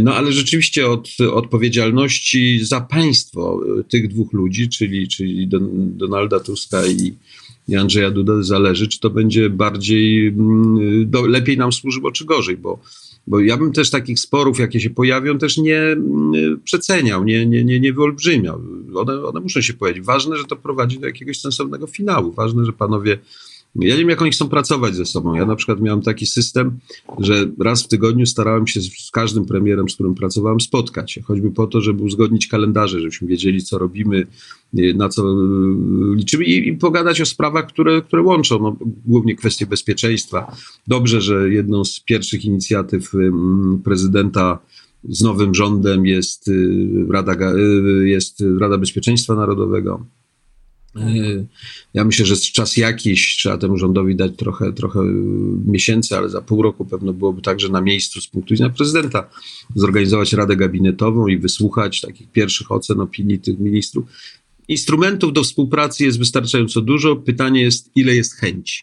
No 0.00 0.14
ale 0.14 0.32
rzeczywiście 0.32 0.86
od 0.86 1.08
odpowiedzialności 1.32 2.64
za 2.64 2.80
państwo 2.80 3.60
tych 3.88 4.08
dwóch 4.08 4.32
ludzi, 4.32 4.68
czyli, 4.68 5.08
czyli 5.08 5.48
Donalda 5.96 6.40
Tuska 6.40 6.86
i, 6.86 7.14
i 7.68 7.76
Andrzeja 7.76 8.10
Duda 8.10 8.42
zależy, 8.42 8.88
czy 8.88 9.00
to 9.00 9.10
będzie 9.10 9.50
bardziej, 9.50 10.28
mm, 10.28 11.10
do, 11.10 11.26
lepiej 11.26 11.56
nam 11.56 11.72
służyło, 11.72 12.12
czy 12.12 12.24
gorzej, 12.24 12.56
bo, 12.56 12.78
bo 13.26 13.40
ja 13.40 13.56
bym 13.56 13.72
też 13.72 13.90
takich 13.90 14.20
sporów, 14.20 14.58
jakie 14.58 14.80
się 14.80 14.90
pojawią, 14.90 15.38
też 15.38 15.58
nie 15.58 15.78
mm, 15.78 16.60
przeceniał, 16.64 17.24
nie, 17.24 17.46
nie, 17.46 17.64
nie, 17.64 17.80
nie 17.80 17.92
wyolbrzymiał. 17.92 18.60
One, 18.94 19.24
one 19.24 19.40
muszą 19.40 19.60
się 19.60 19.74
pojawić. 19.74 20.04
Ważne, 20.04 20.36
że 20.36 20.44
to 20.44 20.56
prowadzi 20.56 20.98
do 20.98 21.06
jakiegoś 21.06 21.40
sensownego 21.40 21.86
finału. 21.86 22.32
Ważne, 22.32 22.64
że 22.64 22.72
panowie 22.72 23.18
Ja 23.74 23.94
nie 23.94 24.00
wiem, 24.00 24.08
jak 24.08 24.22
oni 24.22 24.30
chcą 24.30 24.48
pracować 24.48 24.94
ze 24.94 25.06
sobą. 25.06 25.34
Ja 25.34 25.46
na 25.46 25.56
przykład 25.56 25.80
miałem 25.80 26.02
taki 26.02 26.26
system, 26.26 26.78
że 27.18 27.50
raz 27.60 27.82
w 27.82 27.88
tygodniu 27.88 28.26
starałem 28.26 28.66
się 28.66 28.80
z, 28.80 29.10
każdym 29.10 29.44
premierem, 29.44 29.88
z 29.88 29.94
którym 29.94 30.14
pracowałem, 30.14 30.60
spotkać 30.60 31.12
się, 31.12 31.22
choćby 31.22 31.50
po 31.50 31.66
to, 31.66 31.80
żeby 31.80 32.02
uzgodnić 32.02 32.46
kalendarze, 32.46 33.00
żebyśmy 33.00 33.28
wiedzieli, 33.28 33.62
co 33.62 33.78
robimy, 33.78 34.26
y, 34.78 34.94
na 34.94 35.08
co 35.08 35.22
y, 35.22 35.34
liczymy 36.14 36.44
i, 36.44 36.68
i 36.68 36.72
pogadać 36.72 37.20
o 37.20 37.26
sprawach, 37.26 37.66
które, 37.66 38.02
które 38.02 38.22
łączą, 38.22 38.58
no, 38.58 38.76
głównie 39.06 39.36
kwestie 39.36 39.66
bezpieczeństwa. 39.66 40.56
Dobrze, 40.86 41.20
że 41.20 41.52
jedną 41.52 41.84
z 41.84 42.00
pierwszych 42.00 42.44
inicjatyw 42.44 43.12
prezydenta 43.84 44.58
z 45.08 45.22
nowym 45.22 45.54
rządem 45.54 46.06
jest 46.06 46.50
Rada, 47.10 47.36
jest 48.04 48.44
Rada 48.58 48.78
Bezpieczeństwa 48.78 49.34
Narodowego. 49.34 50.06
Ja 51.94 52.04
myślę, 52.04 52.26
że 52.26 52.36
czas 52.36 52.76
jakiś 52.76 53.36
trzeba 53.36 53.58
temu 53.58 53.78
rządowi 53.78 54.16
dać 54.16 54.32
trochę, 54.36 54.72
trochę 54.72 55.00
miesięcy, 55.66 56.16
ale 56.16 56.28
za 56.28 56.42
pół 56.42 56.62
roku 56.62 56.84
pewno 56.84 57.12
byłoby 57.12 57.42
także 57.42 57.68
na 57.68 57.80
miejscu 57.80 58.20
z 58.20 58.26
punktu 58.26 58.54
widzenia 58.54 58.70
prezydenta 58.70 59.30
zorganizować 59.74 60.32
radę 60.32 60.56
gabinetową 60.56 61.26
i 61.26 61.38
wysłuchać 61.38 62.00
takich 62.00 62.30
pierwszych 62.30 62.72
ocen, 62.72 63.00
opinii 63.00 63.38
tych 63.38 63.58
ministrów. 63.58 64.04
Instrumentów 64.68 65.32
do 65.32 65.42
współpracy 65.42 66.04
jest 66.04 66.18
wystarczająco 66.18 66.80
dużo. 66.80 67.16
Pytanie 67.16 67.62
jest, 67.62 67.90
ile 67.94 68.14
jest 68.14 68.34
chęci. 68.34 68.82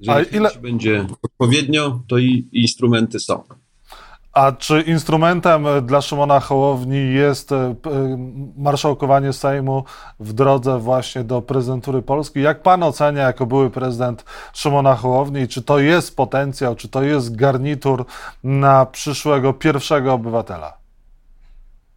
Jeżeli 0.00 0.36
ile... 0.36 0.50
będzie 0.62 1.06
odpowiednio, 1.22 2.02
to 2.08 2.18
i 2.18 2.48
instrumenty 2.52 3.20
są. 3.20 3.42
A 4.40 4.52
czy 4.52 4.80
instrumentem 4.80 5.64
dla 5.86 6.00
Szymona 6.00 6.40
Hołowni 6.40 7.14
jest 7.14 7.52
e, 7.52 7.56
e, 7.56 7.74
marszałkowanie 8.56 9.32
Sejmu 9.32 9.84
w 10.20 10.32
drodze 10.32 10.78
właśnie 10.78 11.24
do 11.24 11.42
prezydentury 11.42 12.02
Polski? 12.02 12.40
Jak 12.40 12.62
pan 12.62 12.82
ocenia, 12.82 13.22
jako 13.22 13.46
były 13.46 13.70
prezydent 13.70 14.24
Szymona 14.54 14.96
Hołowni, 14.96 15.48
czy 15.48 15.62
to 15.62 15.78
jest 15.78 16.16
potencjał, 16.16 16.76
czy 16.76 16.88
to 16.88 17.02
jest 17.02 17.36
garnitur 17.36 18.04
na 18.44 18.86
przyszłego 18.86 19.52
pierwszego 19.52 20.12
obywatela? 20.12 20.72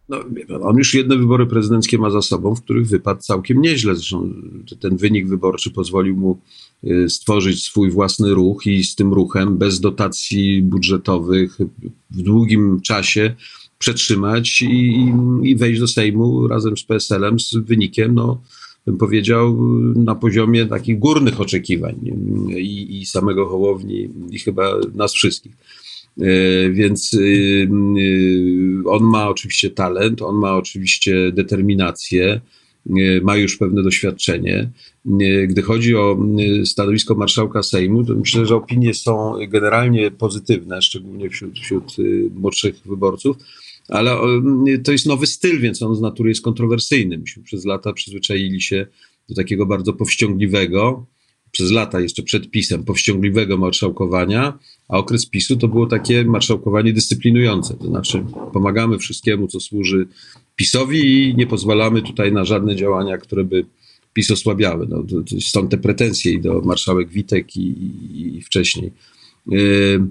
No, 0.08 0.16
on 0.62 0.76
już 0.76 0.94
jedne 0.94 1.16
wybory 1.16 1.46
prezydenckie 1.46 1.98
ma 1.98 2.10
za 2.10 2.22
sobą, 2.22 2.54
w 2.54 2.62
których 2.62 2.86
wypadł 2.86 3.20
całkiem 3.20 3.60
nieźle. 3.62 3.94
Zresztą 3.94 4.30
ten 4.80 4.96
wynik 4.96 5.28
wyborczy 5.28 5.70
pozwolił 5.70 6.16
mu 6.16 6.38
stworzyć 7.08 7.62
swój 7.62 7.90
własny 7.90 8.34
ruch 8.34 8.66
i 8.66 8.84
z 8.84 8.94
tym 8.94 9.12
ruchem 9.12 9.58
bez 9.58 9.80
dotacji 9.80 10.62
budżetowych 10.62 11.58
w 12.10 12.22
długim 12.22 12.80
czasie 12.80 13.34
przetrzymać 13.78 14.62
i, 14.62 15.12
i 15.42 15.56
wejść 15.56 15.80
do 15.80 15.86
Sejmu 15.86 16.48
razem 16.48 16.76
z 16.76 16.84
PSL-em 16.84 17.40
z 17.40 17.54
wynikiem, 17.54 18.14
no, 18.14 18.40
bym 18.86 18.98
powiedział, 18.98 19.58
na 19.96 20.14
poziomie 20.14 20.66
takich 20.66 20.98
górnych 20.98 21.40
oczekiwań 21.40 21.94
i, 22.56 23.00
i 23.00 23.06
samego 23.06 23.46
Hołowni, 23.46 24.08
i 24.30 24.38
chyba 24.38 24.72
nas 24.94 25.12
wszystkich. 25.12 25.52
E, 26.20 26.70
więc 26.70 27.14
y, 27.14 27.18
y, 27.98 28.82
on 28.86 29.02
ma 29.02 29.28
oczywiście 29.28 29.70
talent, 29.70 30.22
on 30.22 30.36
ma 30.36 30.56
oczywiście 30.56 31.32
determinację, 31.32 32.40
y, 32.86 33.20
ma 33.24 33.36
już 33.36 33.56
pewne 33.56 33.82
doświadczenie. 33.82 34.70
Gdy 35.46 35.62
chodzi 35.62 35.96
o 35.96 36.18
stanowisko 36.64 37.14
marszałka 37.14 37.62
Sejmu, 37.62 38.04
to 38.04 38.14
myślę, 38.14 38.46
że 38.46 38.56
opinie 38.56 38.94
są 38.94 39.34
generalnie 39.48 40.10
pozytywne, 40.10 40.82
szczególnie 40.82 41.30
wśród, 41.30 41.58
wśród 41.58 41.96
młodszych 42.34 42.80
wyborców, 42.86 43.36
ale 43.88 44.16
to 44.84 44.92
jest 44.92 45.06
nowy 45.06 45.26
styl, 45.26 45.60
więc 45.60 45.82
on 45.82 45.96
z 45.96 46.00
natury 46.00 46.28
jest 46.28 46.42
kontrowersyjny. 46.42 47.18
Myśmy 47.18 47.42
przez 47.42 47.64
lata 47.64 47.92
przyzwyczaili 47.92 48.60
się 48.60 48.86
do 49.28 49.34
takiego 49.34 49.66
bardzo 49.66 49.92
powściągliwego, 49.92 51.06
przez 51.50 51.70
lata 51.70 52.00
jeszcze 52.00 52.22
przed 52.22 52.50
pisem 52.50 52.84
powściągliwego 52.84 53.56
marszałkowania, 53.58 54.58
a 54.88 54.98
okres 54.98 55.26
PiSu 55.26 55.56
to 55.56 55.68
było 55.68 55.86
takie 55.86 56.24
marszałkowanie 56.24 56.92
dyscyplinujące, 56.92 57.74
to 57.74 57.84
znaczy 57.84 58.24
pomagamy 58.52 58.98
wszystkiemu, 58.98 59.48
co 59.48 59.60
służy 59.60 60.06
PiSowi 60.56 61.28
i 61.28 61.36
nie 61.36 61.46
pozwalamy 61.46 62.02
tutaj 62.02 62.32
na 62.32 62.44
żadne 62.44 62.76
działania, 62.76 63.18
które 63.18 63.44
by 63.44 63.64
PiS 64.14 64.30
osłabiały. 64.30 64.86
No, 64.88 65.04
stąd 65.40 65.70
te 65.70 65.78
pretensje 65.78 66.32
i 66.32 66.40
do 66.40 66.60
marszałek 66.60 67.08
Witek 67.08 67.56
i, 67.56 67.60
i, 67.60 68.36
i 68.36 68.42
wcześniej. 68.42 68.92
Yy, 69.46 70.06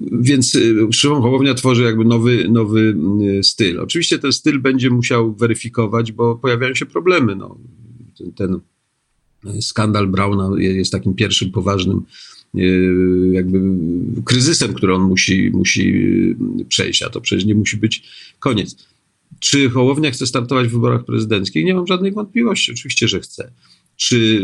więc 0.00 0.54
y, 0.54 0.92
Szymon 0.92 1.22
Hołownia 1.22 1.54
tworzy 1.54 1.82
jakby 1.82 2.04
nowy, 2.04 2.48
nowy 2.48 2.96
y, 3.38 3.42
styl. 3.44 3.80
Oczywiście 3.80 4.18
ten 4.18 4.32
styl 4.32 4.60
będzie 4.60 4.90
musiał 4.90 5.34
weryfikować, 5.34 6.12
bo 6.12 6.36
pojawiają 6.36 6.74
się 6.74 6.86
problemy. 6.86 7.36
No, 7.36 7.58
ten, 8.18 8.32
ten 8.32 8.60
skandal 9.60 10.06
Brauna 10.06 10.50
jest 10.58 10.92
takim 10.92 11.14
pierwszym 11.14 11.50
poważnym 11.50 12.02
e, 12.54 12.60
jakby 13.32 13.60
kryzysem, 14.24 14.74
który 14.74 14.94
on 14.94 15.02
musi, 15.02 15.50
musi 15.50 16.14
przejść, 16.68 17.02
a 17.02 17.10
to 17.10 17.20
przecież 17.20 17.44
nie 17.44 17.54
musi 17.54 17.76
być 17.76 18.02
koniec. 18.38 18.88
Czy 19.40 19.70
Hołownia 19.70 20.10
chce 20.10 20.26
startować 20.26 20.68
w 20.68 20.72
wyborach 20.72 21.04
prezydenckich? 21.04 21.64
Nie 21.64 21.74
mam 21.74 21.86
żadnej 21.86 22.12
wątpliwości. 22.12 22.72
Oczywiście, 22.72 23.08
że 23.08 23.20
chce. 23.20 23.52
Czy 23.96 24.42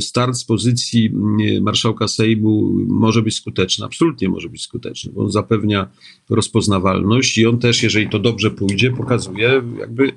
start 0.00 0.36
z 0.36 0.44
pozycji 0.44 1.12
marszałka 1.60 2.08
Sejmu 2.08 2.72
może 2.88 3.22
być 3.22 3.36
skuteczny? 3.36 3.84
Absolutnie 3.84 4.28
może 4.28 4.48
być 4.48 4.62
skuteczny, 4.62 5.12
bo 5.12 5.22
on 5.22 5.30
zapewnia 5.30 5.88
rozpoznawalność 6.30 7.38
i 7.38 7.46
on 7.46 7.58
też, 7.58 7.82
jeżeli 7.82 8.08
to 8.08 8.18
dobrze 8.18 8.50
pójdzie, 8.50 8.90
pokazuje 8.90 9.62
jakby 9.78 10.12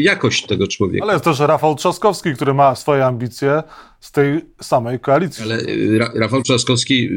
jakość 0.00 0.46
tego 0.46 0.66
człowieka. 0.66 1.04
Ale 1.04 1.12
jest 1.12 1.24
też 1.24 1.38
Rafał 1.38 1.74
Trzaskowski, 1.74 2.34
który 2.34 2.54
ma 2.54 2.74
swoje 2.74 3.06
ambicje 3.06 3.62
z 4.00 4.12
tej 4.12 4.40
samej 4.60 5.00
koalicji. 5.00 5.44
Ale 5.44 5.60
y, 5.60 5.98
Rafał 5.98 6.42
Trzaskowski 6.42 7.08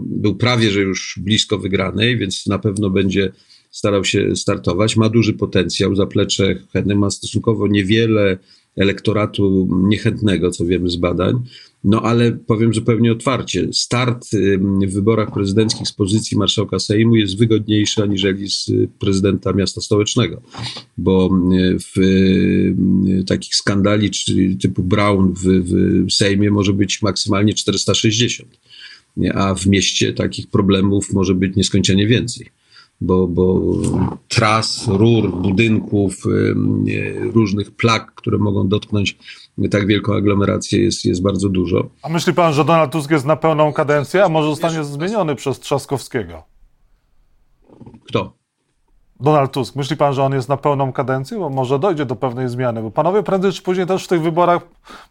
był 0.00 0.36
prawie, 0.36 0.70
że 0.70 0.80
już 0.80 1.18
blisko 1.22 1.58
wygranej, 1.58 2.18
więc 2.18 2.46
na 2.46 2.58
pewno 2.58 2.90
będzie 2.90 3.32
starał 3.74 4.04
się 4.04 4.36
startować. 4.36 4.96
Ma 4.96 5.08
duży 5.08 5.32
potencjał, 5.32 5.94
zaplecze 5.96 6.54
chętnych 6.72 6.98
ma 6.98 7.10
stosunkowo 7.10 7.66
niewiele 7.66 8.38
elektoratu 8.76 9.68
niechętnego, 9.82 10.50
co 10.50 10.66
wiemy 10.66 10.90
z 10.90 10.96
badań. 10.96 11.34
No 11.84 12.02
ale 12.02 12.32
powiem 12.32 12.74
zupełnie 12.74 13.12
otwarcie, 13.12 13.68
start 13.72 14.26
w 14.86 14.92
wyborach 14.92 15.32
prezydenckich 15.32 15.88
z 15.88 15.92
pozycji 15.92 16.36
marszałka 16.36 16.78
Sejmu 16.78 17.16
jest 17.16 17.38
wygodniejszy 17.38 18.02
aniżeli 18.02 18.50
z 18.50 18.70
prezydenta 18.98 19.52
miasta 19.52 19.80
stołecznego, 19.80 20.42
bo 20.98 21.30
w 21.94 22.00
takich 23.26 23.54
skandali 23.54 24.10
typu 24.62 24.82
Brown 24.82 25.34
w, 25.34 25.44
w 26.06 26.12
Sejmie 26.12 26.50
może 26.50 26.72
być 26.72 27.02
maksymalnie 27.02 27.54
460, 27.54 28.48
a 29.34 29.54
w 29.54 29.66
mieście 29.66 30.12
takich 30.12 30.46
problemów 30.46 31.12
może 31.12 31.34
być 31.34 31.56
nieskończenie 31.56 32.06
więcej 32.06 32.46
bo, 33.04 33.26
bo 33.26 33.60
tras, 34.28 34.88
rur, 34.88 35.30
budynków, 35.30 36.14
różnych 37.34 37.70
plag, 37.70 38.14
które 38.14 38.38
mogą 38.38 38.68
dotknąć 38.68 39.18
tak 39.70 39.86
wielką 39.86 40.14
aglomerację 40.14 40.82
jest, 40.82 41.04
jest 41.04 41.22
bardzo 41.22 41.48
dużo. 41.48 41.88
A 42.02 42.08
myśli 42.08 42.34
pan, 42.34 42.52
że 42.52 42.64
Donald 42.64 42.92
Tusk 42.92 43.10
jest 43.10 43.26
na 43.26 43.36
pełną 43.36 43.72
kadencję, 43.72 44.24
a 44.24 44.28
może 44.28 44.48
zostanie 44.48 44.84
zmieniony 44.84 45.34
przez 45.34 45.60
Trzaskowskiego? 45.60 46.42
Kto? 48.08 48.32
Donald 49.20 49.52
Tusk. 49.52 49.76
Myśli 49.76 49.96
pan, 49.96 50.14
że 50.14 50.22
on 50.22 50.32
jest 50.32 50.48
na 50.48 50.56
pełną 50.56 50.92
kadencję? 50.92 51.38
Bo 51.38 51.50
może 51.50 51.78
dojdzie 51.78 52.06
do 52.06 52.16
pewnej 52.16 52.48
zmiany, 52.48 52.82
bo 52.82 52.90
panowie 52.90 53.22
prędzej 53.22 53.52
czy 53.52 53.62
później 53.62 53.86
też 53.86 54.04
w 54.04 54.08
tych 54.08 54.22
wyborach 54.22 54.62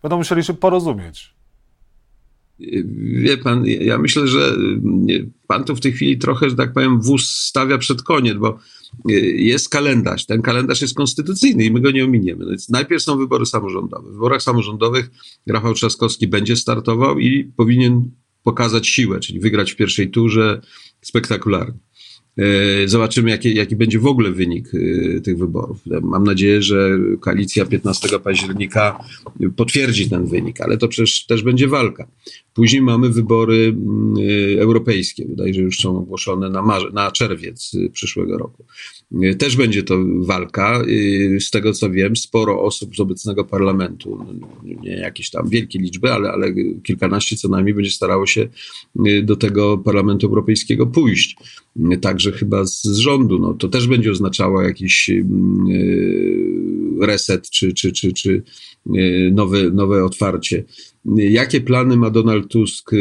będą 0.01 0.17
musieli 0.17 0.43
się 0.43 0.53
porozumieć. 0.53 1.35
Wie 2.97 3.37
pan, 3.37 3.65
ja 3.65 3.97
myślę, 3.97 4.27
że 4.27 4.55
pan 5.47 5.63
tu 5.63 5.75
w 5.75 5.79
tej 5.79 5.91
chwili 5.91 6.17
trochę, 6.17 6.49
że 6.49 6.55
tak 6.55 6.73
powiem, 6.73 7.01
wóz 7.01 7.29
stawia 7.29 7.77
przed 7.77 8.01
koniec, 8.01 8.37
bo 8.37 8.59
y, 9.09 9.13
jest 9.37 9.69
kalendarz. 9.69 10.25
Ten 10.25 10.41
kalendarz 10.41 10.81
jest 10.81 10.95
konstytucyjny 10.95 11.65
i 11.65 11.71
my 11.71 11.81
go 11.81 11.91
nie 11.91 12.03
ominiemy. 12.03 12.43
No 12.45 12.49
więc 12.49 12.69
najpierw 12.69 13.03
są 13.03 13.17
wybory 13.17 13.45
samorządowe. 13.45 14.09
W 14.09 14.13
wyborach 14.13 14.41
samorządowych 14.41 15.11
Rafał 15.47 15.73
Trzaskowski 15.73 16.27
będzie 16.27 16.55
startował 16.55 17.19
i 17.19 17.43
powinien 17.43 18.11
pokazać 18.43 18.87
siłę, 18.87 19.19
czyli 19.19 19.39
wygrać 19.39 19.71
w 19.71 19.75
pierwszej 19.75 20.09
turze 20.11 20.61
spektakularnie. 21.01 21.79
E, 22.37 22.87
zobaczymy, 22.87 23.29
jaki, 23.29 23.55
jaki 23.55 23.75
będzie 23.75 23.99
w 23.99 24.05
ogóle 24.05 24.31
wynik 24.31 24.71
tych 25.23 25.37
wyborów. 25.37 25.77
Mam 26.01 26.23
nadzieję, 26.23 26.61
że 26.61 26.89
koalicja 27.19 27.65
15 27.65 28.19
października 28.19 28.99
potwierdzi 29.55 30.09
ten 30.09 30.25
wynik, 30.25 30.61
ale 30.61 30.77
to 30.77 30.87
przecież 30.87 31.25
też 31.25 31.43
będzie 31.43 31.67
walka. 31.67 32.07
Później 32.53 32.81
mamy 32.81 33.09
wybory 33.09 33.55
mm, 33.55 34.13
e, 34.57 34.61
europejskie, 34.61 35.25
wydaje 35.25 35.53
się, 35.53 35.59
że 35.59 35.65
już 35.65 35.79
są 35.79 35.97
ogłoszone 35.97 36.49
na, 36.49 36.61
marze, 36.61 36.89
na 36.93 37.11
czerwiec 37.11 37.71
przyszłego 37.93 38.37
roku. 38.37 38.65
Też 39.37 39.55
będzie 39.55 39.83
to 39.83 39.97
walka. 40.19 40.81
Z 41.39 41.51
tego 41.51 41.73
co 41.73 41.89
wiem, 41.89 42.15
sporo 42.15 42.61
osób 42.61 42.95
z 42.95 42.99
obecnego 42.99 43.45
parlamentu, 43.45 44.17
no, 44.39 44.47
nie 44.83 44.91
jakieś 44.91 45.29
tam 45.29 45.49
wielkie 45.49 45.79
liczby, 45.79 46.11
ale, 46.11 46.31
ale 46.31 46.53
kilkanaście 46.83 47.35
co 47.35 47.47
najmniej 47.49 47.75
będzie 47.75 47.91
starało 47.91 48.25
się 48.25 48.47
do 49.23 49.35
tego 49.35 49.77
parlamentu 49.77 50.27
europejskiego 50.27 50.87
pójść. 50.87 51.35
Także 52.01 52.31
chyba 52.31 52.65
z, 52.65 52.83
z 52.83 52.97
rządu. 52.97 53.39
No, 53.39 53.53
to 53.53 53.67
też 53.67 53.87
będzie 53.87 54.11
oznaczało 54.11 54.61
jakiś 54.61 55.11
reset 57.01 57.49
czy, 57.49 57.73
czy, 57.73 57.91
czy, 57.91 58.13
czy 58.13 58.43
nowe, 59.31 59.69
nowe 59.69 60.05
otwarcie. 60.05 60.63
Jakie 61.15 61.61
plany 61.61 61.97
ma 61.97 62.09
Donald 62.09 62.47
Tusk, 62.47 62.91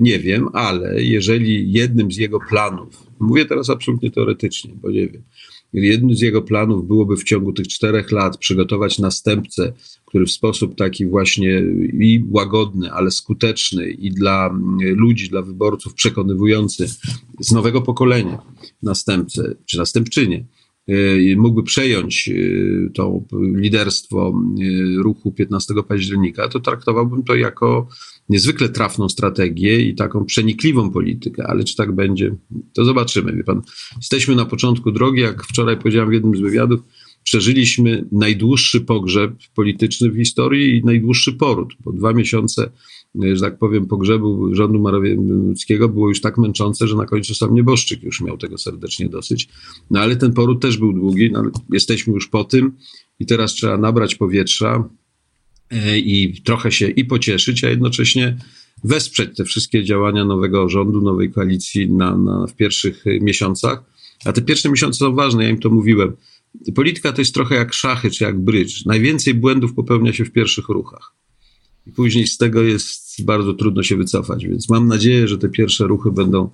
nie 0.00 0.18
wiem, 0.18 0.48
ale 0.52 1.02
jeżeli 1.02 1.72
jednym 1.72 2.12
z 2.12 2.16
jego 2.16 2.40
planów, 2.48 3.06
mówię 3.20 3.44
teraz 3.44 3.70
absolutnie 3.70 4.10
teoretycznie, 4.10 4.74
bo 4.82 4.90
nie 4.90 5.08
wiem, 5.08 5.22
jednym 5.72 6.14
z 6.14 6.20
jego 6.20 6.42
planów 6.42 6.86
byłoby 6.86 7.16
w 7.16 7.24
ciągu 7.24 7.52
tych 7.52 7.68
czterech 7.68 8.12
lat 8.12 8.36
przygotować 8.36 8.98
następcę, 8.98 9.72
który 10.04 10.26
w 10.26 10.30
sposób 10.30 10.74
taki 10.74 11.06
właśnie 11.06 11.62
i 11.92 12.24
łagodny, 12.30 12.92
ale 12.92 13.10
skuteczny 13.10 13.90
i 13.90 14.10
dla 14.10 14.58
ludzi, 14.80 15.28
dla 15.28 15.42
wyborców 15.42 15.94
przekonywujący 15.94 16.88
z 17.40 17.52
nowego 17.52 17.82
pokolenia 17.82 18.42
następcę 18.82 19.54
czy 19.66 19.78
następczynię, 19.78 20.44
Y, 20.59 20.59
mógłby 21.36 21.62
przejąć 21.62 22.28
y, 22.28 22.90
to 22.94 23.22
liderstwo 23.54 24.32
y, 24.60 25.02
ruchu 25.02 25.32
15 25.32 25.74
października, 25.88 26.48
to 26.48 26.60
traktowałbym 26.60 27.22
to 27.22 27.34
jako 27.34 27.88
niezwykle 28.28 28.68
trafną 28.68 29.08
strategię 29.08 29.80
i 29.80 29.94
taką 29.94 30.24
przenikliwą 30.24 30.90
politykę, 30.90 31.46
ale 31.46 31.64
czy 31.64 31.76
tak 31.76 31.92
będzie, 31.92 32.36
to 32.72 32.84
zobaczymy. 32.84 33.36
Wie 33.36 33.44
pan, 33.44 33.62
jesteśmy 33.96 34.34
na 34.34 34.44
początku 34.44 34.92
drogi, 34.92 35.20
jak 35.20 35.44
wczoraj 35.44 35.76
powiedziałem 35.76 36.10
w 36.10 36.12
jednym 36.12 36.36
z 36.36 36.40
wywiadów, 36.40 36.80
przeżyliśmy 37.24 38.04
najdłuższy 38.12 38.80
pogrzeb 38.80 39.32
polityczny 39.54 40.10
w 40.10 40.16
historii 40.16 40.78
i 40.78 40.84
najdłuższy 40.84 41.32
poród, 41.32 41.74
bo 41.84 41.92
dwa 41.92 42.12
miesiące 42.12 42.70
że 43.14 43.40
tak 43.40 43.58
powiem, 43.58 43.86
pogrzebu 43.86 44.54
rządu 44.54 44.78
Morawieckiego 44.78 45.88
było 45.88 46.08
już 46.08 46.20
tak 46.20 46.38
męczące, 46.38 46.88
że 46.88 46.96
na 46.96 47.06
końcu 47.06 47.34
sam 47.34 47.54
nieboszczyk 47.54 48.02
już 48.02 48.20
miał 48.20 48.38
tego 48.38 48.58
serdecznie 48.58 49.08
dosyć. 49.08 49.48
No 49.90 50.00
ale 50.00 50.16
ten 50.16 50.32
poród 50.32 50.62
też 50.62 50.78
był 50.78 50.92
długi, 50.92 51.30
no, 51.30 51.42
jesteśmy 51.72 52.12
już 52.12 52.28
po 52.28 52.44
tym 52.44 52.72
i 53.20 53.26
teraz 53.26 53.52
trzeba 53.52 53.78
nabrać 53.78 54.14
powietrza 54.14 54.88
e, 55.70 55.98
i 55.98 56.42
trochę 56.42 56.72
się 56.72 56.88
i 56.88 57.04
pocieszyć, 57.04 57.64
a 57.64 57.70
jednocześnie 57.70 58.36
wesprzeć 58.84 59.36
te 59.36 59.44
wszystkie 59.44 59.84
działania 59.84 60.24
nowego 60.24 60.68
rządu, 60.68 61.00
nowej 61.00 61.30
koalicji 61.30 61.90
na, 61.90 62.16
na, 62.16 62.46
w 62.46 62.56
pierwszych 62.56 63.04
miesiącach. 63.20 63.84
A 64.24 64.32
te 64.32 64.42
pierwsze 64.42 64.68
miesiące 64.68 64.98
są 64.98 65.14
ważne, 65.14 65.44
ja 65.44 65.50
im 65.50 65.58
to 65.58 65.70
mówiłem. 65.70 66.12
Polityka 66.74 67.12
to 67.12 67.20
jest 67.20 67.34
trochę 67.34 67.54
jak 67.54 67.72
szachy 67.72 68.10
czy 68.10 68.24
jak 68.24 68.40
brydż. 68.40 68.84
Najwięcej 68.86 69.34
błędów 69.34 69.74
popełnia 69.74 70.12
się 70.12 70.24
w 70.24 70.32
pierwszych 70.32 70.68
ruchach 70.68 71.14
i 71.86 71.92
później 71.92 72.26
z 72.26 72.36
tego 72.36 72.62
jest 72.62 73.24
bardzo 73.24 73.54
trudno 73.54 73.82
się 73.82 73.96
wycofać. 73.96 74.46
Więc 74.46 74.68
mam 74.68 74.88
nadzieję, 74.88 75.28
że 75.28 75.38
te 75.38 75.48
pierwsze 75.48 75.86
ruchy 75.86 76.10
będą, 76.10 76.50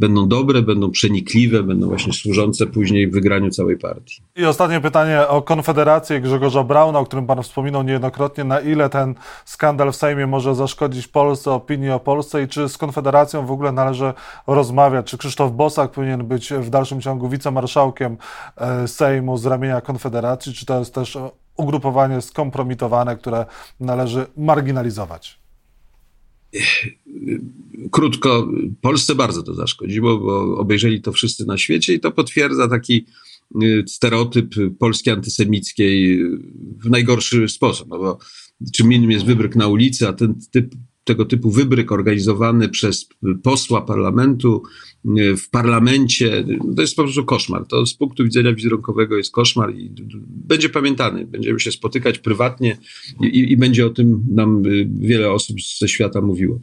będą 0.00 0.28
dobre, 0.28 0.62
będą 0.62 0.90
przenikliwe, 0.90 1.62
będą 1.62 1.88
właśnie 1.88 2.12
służące 2.12 2.66
później 2.66 3.10
wygraniu 3.10 3.50
całej 3.50 3.78
partii. 3.78 4.22
I 4.36 4.44
ostatnie 4.44 4.80
pytanie 4.80 5.28
o 5.28 5.42
Konfederację 5.42 6.20
Grzegorza 6.20 6.64
Brauna, 6.64 6.98
o 6.98 7.04
którym 7.04 7.26
Pan 7.26 7.42
wspominał 7.42 7.82
niejednokrotnie. 7.82 8.44
Na 8.44 8.60
ile 8.60 8.88
ten 8.88 9.14
skandal 9.44 9.92
w 9.92 9.96
Sejmie 9.96 10.26
może 10.26 10.54
zaszkodzić 10.54 11.08
Polsce, 11.08 11.50
opinii 11.50 11.90
o 11.90 12.00
Polsce 12.00 12.42
i 12.42 12.48
czy 12.48 12.68
z 12.68 12.78
Konfederacją 12.78 13.46
w 13.46 13.50
ogóle 13.50 13.72
należy 13.72 14.12
rozmawiać? 14.46 15.06
Czy 15.06 15.18
Krzysztof 15.18 15.52
Bosak 15.52 15.90
powinien 15.90 16.26
być 16.26 16.52
w 16.52 16.70
dalszym 16.70 17.00
ciągu 17.00 17.28
wicemarszałkiem 17.28 18.16
e, 18.56 18.88
Sejmu 18.88 19.36
z 19.36 19.46
ramienia 19.46 19.80
Konfederacji? 19.80 20.54
Czy 20.54 20.66
to 20.66 20.78
jest 20.78 20.94
też 20.94 21.18
ugrupowanie 21.56 22.20
skompromitowane, 22.20 23.16
które 23.16 23.46
należy 23.80 24.26
marginalizować? 24.36 25.39
Krótko, 27.90 28.48
Polsce 28.80 29.14
bardzo 29.14 29.42
to 29.42 29.54
zaszkodziło, 29.54 30.18
bo 30.18 30.56
obejrzeli 30.58 31.02
to 31.02 31.12
wszyscy 31.12 31.46
na 31.46 31.58
świecie 31.58 31.94
i 31.94 32.00
to 32.00 32.10
potwierdza 32.10 32.68
taki 32.68 33.06
y, 33.62 33.84
stereotyp 33.88 34.54
Polski 34.78 35.10
antysemickiej 35.10 36.24
w 36.84 36.90
najgorszy 36.90 37.48
sposób. 37.48 37.88
No 37.88 37.98
bo 37.98 38.18
czym 38.74 38.92
innym 38.92 39.10
jest 39.10 39.24
wybryk 39.24 39.56
na 39.56 39.66
ulicy, 39.66 40.08
a 40.08 40.12
ten 40.12 40.34
typ 40.50 40.74
tego 41.04 41.24
typu 41.24 41.50
wybryk 41.50 41.92
organizowany 41.92 42.68
przez 42.68 43.08
posła 43.42 43.82
parlamentu 43.82 44.62
w 45.36 45.50
parlamencie, 45.50 46.44
to 46.76 46.82
jest 46.82 46.96
po 46.96 47.02
prostu 47.02 47.24
koszmar. 47.24 47.66
To 47.66 47.86
z 47.86 47.94
punktu 47.94 48.24
widzenia 48.24 48.54
wizerunkowego 48.54 49.16
jest 49.16 49.32
koszmar 49.32 49.74
i 49.74 49.90
będzie 50.26 50.68
pamiętany. 50.68 51.26
Będziemy 51.26 51.60
się 51.60 51.72
spotykać 51.72 52.18
prywatnie 52.18 52.76
i, 53.20 53.52
i 53.52 53.56
będzie 53.56 53.86
o 53.86 53.90
tym 53.90 54.24
nam 54.30 54.62
e, 54.66 54.70
wiele 55.06 55.32
osób 55.32 55.56
ze 55.78 55.88
świata 55.88 56.20
mówiło. 56.20 56.60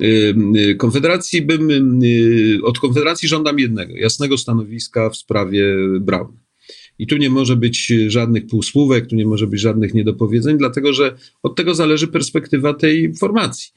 E, 0.00 0.74
Konfederacji 0.74 1.42
bym, 1.42 1.68
od 2.62 2.78
Konfederacji 2.78 3.28
żądam 3.28 3.58
jednego, 3.58 3.96
jasnego 3.96 4.38
stanowiska 4.38 5.10
w 5.10 5.16
sprawie 5.16 5.76
Brauna. 6.00 6.44
I 6.98 7.06
tu 7.06 7.16
nie 7.16 7.30
może 7.30 7.56
być 7.56 7.92
żadnych 8.06 8.46
półsłówek, 8.46 9.06
tu 9.06 9.16
nie 9.16 9.26
może 9.26 9.46
być 9.46 9.60
żadnych 9.60 9.94
niedopowiedzeń, 9.94 10.58
dlatego 10.58 10.92
że 10.92 11.16
od 11.42 11.56
tego 11.56 11.74
zależy 11.74 12.08
perspektywa 12.08 12.74
tej 12.74 13.14
formacji. 13.14 13.72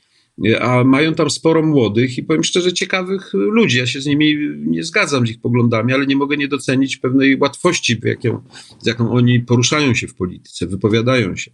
A 0.61 0.83
mają 0.83 1.13
tam 1.13 1.29
sporo 1.29 1.63
młodych 1.63 2.17
i 2.17 2.23
powiem 2.23 2.43
szczerze, 2.43 2.73
ciekawych 2.73 3.33
ludzi. 3.33 3.77
Ja 3.77 3.87
się 3.87 4.01
z 4.01 4.05
nimi 4.05 4.37
nie 4.65 4.83
zgadzam 4.83 5.27
z 5.27 5.29
ich 5.29 5.41
poglądami, 5.41 5.93
ale 5.93 6.05
nie 6.05 6.15
mogę 6.15 6.37
nie 6.37 6.47
docenić 6.47 6.97
pewnej 6.97 7.39
łatwości, 7.39 8.01
jaką, 8.03 8.41
z 8.81 8.87
jaką 8.87 9.11
oni 9.11 9.39
poruszają 9.39 9.95
się 9.95 10.07
w 10.07 10.15
polityce, 10.15 10.67
wypowiadają 10.67 11.35
się. 11.35 11.51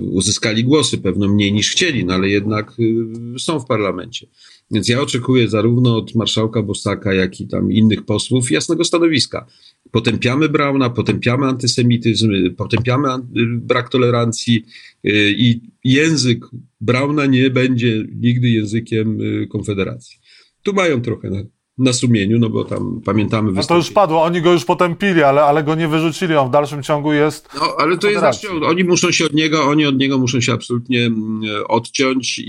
Uzyskali 0.00 0.64
głosy, 0.64 0.98
pewno 0.98 1.28
mniej 1.28 1.52
niż 1.52 1.70
chcieli, 1.70 2.04
no 2.04 2.14
ale 2.14 2.28
jednak 2.28 2.72
y, 2.80 3.38
są 3.38 3.60
w 3.60 3.66
parlamencie. 3.66 4.26
Więc 4.70 4.88
ja 4.88 5.00
oczekuję 5.00 5.48
zarówno 5.48 5.96
od 5.96 6.14
marszałka 6.14 6.62
Bosaka, 6.62 7.14
jak 7.14 7.40
i 7.40 7.48
tam 7.48 7.72
innych 7.72 8.04
posłów 8.04 8.50
jasnego 8.50 8.84
stanowiska. 8.84 9.46
Potępiamy 9.90 10.48
Brauna, 10.48 10.90
potępiamy 10.90 11.46
antysemityzm, 11.46 12.54
potępiamy 12.56 13.08
brak 13.46 13.88
tolerancji 13.88 14.64
y, 15.06 15.34
i 15.38 15.60
język 15.84 16.46
Brauna 16.80 17.26
nie 17.26 17.50
będzie 17.50 18.04
nigdy 18.20 18.48
językiem 18.48 19.20
y, 19.20 19.46
Konfederacji. 19.46 20.18
Tu 20.62 20.72
mają 20.72 21.02
trochę 21.02 21.30
na, 21.30 21.42
na 21.78 21.92
sumieniu, 21.92 22.38
no 22.38 22.50
bo 22.50 22.64
tam 22.64 23.00
pamiętamy... 23.04 23.52
No 23.52 23.62
to 23.62 23.76
już 23.76 23.90
padło, 23.90 24.22
oni 24.22 24.42
go 24.42 24.52
już 24.52 24.64
potępili, 24.64 25.22
ale, 25.22 25.42
ale 25.42 25.64
go 25.64 25.74
nie 25.74 25.88
wyrzucili, 25.88 26.36
on 26.36 26.48
w 26.48 26.50
dalszym 26.50 26.82
ciągu 26.82 27.12
jest... 27.12 27.48
No, 27.54 27.74
ale 27.78 27.98
to 27.98 28.10
jest 28.10 28.20
właśnie, 28.20 28.50
oni 28.50 28.84
muszą 28.84 29.10
się 29.10 29.24
od 29.24 29.34
niego, 29.34 29.64
oni 29.64 29.86
od 29.86 29.98
niego 29.98 30.18
muszą 30.18 30.40
się 30.40 30.52
absolutnie 30.52 31.06
mm, 31.06 31.40
odciąć 31.68 32.38
i, 32.38 32.42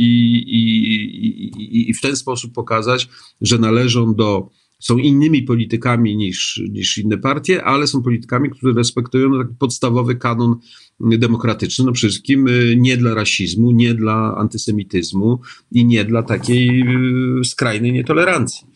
i, 0.47 0.85
i, 1.57 1.89
i 1.89 1.93
w 1.93 2.01
ten 2.01 2.15
sposób 2.15 2.53
pokazać, 2.53 3.09
że 3.41 3.57
należą 3.57 4.15
do 4.15 4.49
są 4.81 4.97
innymi 4.97 5.43
politykami 5.43 6.15
niż, 6.15 6.61
niż 6.69 6.97
inne 6.97 7.17
partie, 7.17 7.63
ale 7.63 7.87
są 7.87 8.03
politykami, 8.03 8.49
którzy 8.49 8.73
respektują 8.73 9.43
taki 9.43 9.55
podstawowy 9.59 10.15
kanon 10.15 10.55
demokratyczny, 10.99 11.85
no 11.85 11.91
przede 11.91 12.11
wszystkim 12.11 12.47
y, 12.47 12.75
nie 12.77 12.97
dla 12.97 13.13
rasizmu, 13.13 13.71
nie 13.71 13.93
dla 13.93 14.35
antysemityzmu 14.37 15.39
i 15.71 15.85
nie 15.85 16.05
dla 16.05 16.23
takiej 16.23 16.81
y, 17.41 17.43
skrajnej 17.45 17.93
nietolerancji. 17.93 18.67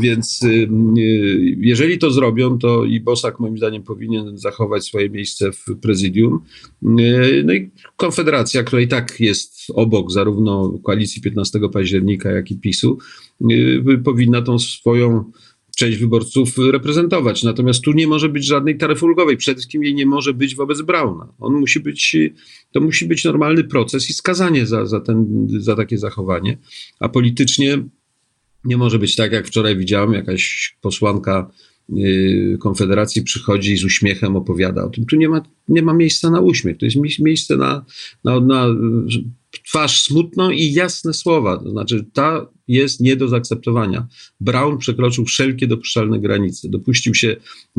Więc 0.00 0.42
y, 0.42 0.68
jeżeli 1.58 1.98
to 1.98 2.10
zrobią, 2.10 2.58
to 2.58 2.84
i 2.84 3.00
Bosak 3.00 3.40
moim 3.40 3.58
zdaniem 3.58 3.82
powinien 3.82 4.38
zachować 4.38 4.84
swoje 4.84 5.10
miejsce 5.10 5.52
w 5.52 5.64
prezydium. 5.80 6.40
No 7.44 7.52
i 7.52 7.70
Konfederacja, 7.96 8.62
która 8.62 8.82
i 8.82 8.88
tak 8.88 9.20
jest 9.20 9.56
obok 9.74 10.12
zarówno 10.12 10.78
koalicji 10.84 11.22
15 11.22 11.60
października, 11.72 12.30
jak 12.30 12.50
i 12.50 12.56
PiSu, 12.56 12.98
powinna 14.04 14.42
tą 14.42 14.58
swoją 14.58 15.24
część 15.74 15.98
wyborców 15.98 16.58
reprezentować. 16.58 17.42
Natomiast 17.42 17.82
tu 17.82 17.92
nie 17.92 18.06
może 18.06 18.28
być 18.28 18.44
żadnej 18.44 18.78
taryfy 18.78 19.04
ulgowej. 19.04 19.36
Przede 19.36 19.56
wszystkim 19.56 19.84
jej 19.84 19.94
nie 19.94 20.06
może 20.06 20.34
być 20.34 20.54
wobec 20.54 20.82
Brauna. 20.82 21.28
On 21.38 21.54
musi 21.54 21.80
być, 21.80 22.16
to 22.72 22.80
musi 22.80 23.06
być 23.06 23.24
normalny 23.24 23.64
proces 23.64 24.10
i 24.10 24.12
skazanie 24.12 24.66
za, 24.66 24.86
za, 24.86 25.00
ten, 25.00 25.46
za 25.58 25.76
takie 25.76 25.98
zachowanie. 25.98 26.58
A 27.00 27.08
politycznie 27.08 27.78
nie 28.64 28.76
może 28.76 28.98
być 28.98 29.16
tak, 29.16 29.32
jak 29.32 29.46
wczoraj 29.46 29.76
widziałem, 29.76 30.12
jakaś 30.12 30.76
posłanka 30.80 31.50
y, 31.98 32.58
Konfederacji 32.60 33.22
przychodzi 33.22 33.72
i 33.72 33.76
z 33.76 33.84
uśmiechem 33.84 34.36
opowiada 34.36 34.84
o 34.84 34.90
tym. 34.90 35.06
Tu 35.06 35.16
nie 35.16 35.28
ma, 35.28 35.42
nie 35.68 35.82
ma 35.82 35.94
miejsca 35.94 36.30
na 36.30 36.40
uśmiech. 36.40 36.78
To 36.78 36.84
jest 36.84 36.96
miejsce 37.20 37.56
na, 37.56 37.84
na, 38.24 38.40
na 38.40 38.66
twarz 39.66 40.02
smutną 40.02 40.50
i 40.50 40.72
jasne 40.72 41.14
słowa. 41.14 41.58
To 41.58 41.70
znaczy, 41.70 42.06
ta 42.12 42.46
jest 42.68 43.00
nie 43.00 43.16
do 43.16 43.28
zaakceptowania. 43.28 44.06
Brown 44.40 44.78
przekroczył 44.78 45.24
wszelkie 45.24 45.66
dopuszczalne 45.66 46.20
granice. 46.20 46.68
Dopuścił 46.68 47.14
się 47.14 47.36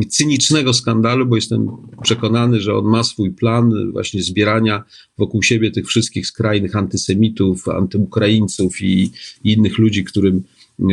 cynicznego 0.10 0.74
skandalu, 0.74 1.26
bo 1.26 1.36
jestem 1.36 1.68
przekonany, 2.04 2.62
że 2.62 2.76
on 2.76 2.86
ma 2.86 3.04
swój 3.04 3.32
plan 3.32 3.92
właśnie 3.92 4.24
zbierania 4.24 4.84
wokół 5.18 5.44
siebie 5.44 5.72
tych 5.72 5.88
wszystkich 5.88 6.28
skrajnych 6.28 6.76
antysemitów, 6.76 7.68
antyukraińców 7.68 8.82
i, 8.82 9.12
i 9.44 9.54
innych 9.54 9.78
ludzi, 9.78 10.04
którym 10.04 10.44
e, 10.80 10.84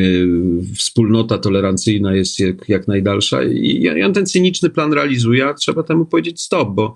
wspólnota 0.77 1.39
tolerancyjna 1.39 2.15
jest 2.15 2.39
jak, 2.39 2.69
jak 2.69 2.89
najdalsza 2.89 3.45
i, 3.45 3.83
i 3.83 4.03
on 4.03 4.13
ten 4.13 4.27
cyniczny 4.27 4.71
plan 4.71 4.93
realizuje, 4.93 5.47
a 5.47 5.55
trzeba 5.55 5.83
temu 5.83 6.07
powiedzieć 6.07 6.43
stop, 6.43 6.75
bo 6.75 6.95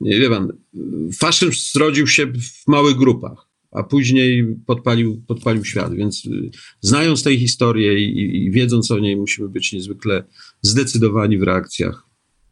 wie 0.00 0.30
pan, 0.30 0.52
faszyzm 1.18 1.52
zrodził 1.72 2.06
się 2.06 2.26
w 2.26 2.68
małych 2.68 2.96
grupach, 2.96 3.48
a 3.76 3.82
później 3.82 4.56
podpalił, 4.66 5.22
podpalił 5.26 5.64
świat, 5.64 5.94
więc 5.94 6.24
y, 6.24 6.50
znając 6.80 7.22
tę 7.22 7.36
historię 7.36 7.98
i, 7.98 8.44
i 8.44 8.50
wiedząc 8.50 8.90
o 8.90 8.98
niej, 8.98 9.16
musimy 9.16 9.48
być 9.48 9.72
niezwykle 9.72 10.24
zdecydowani 10.62 11.38
w 11.38 11.42
reakcjach 11.42 12.06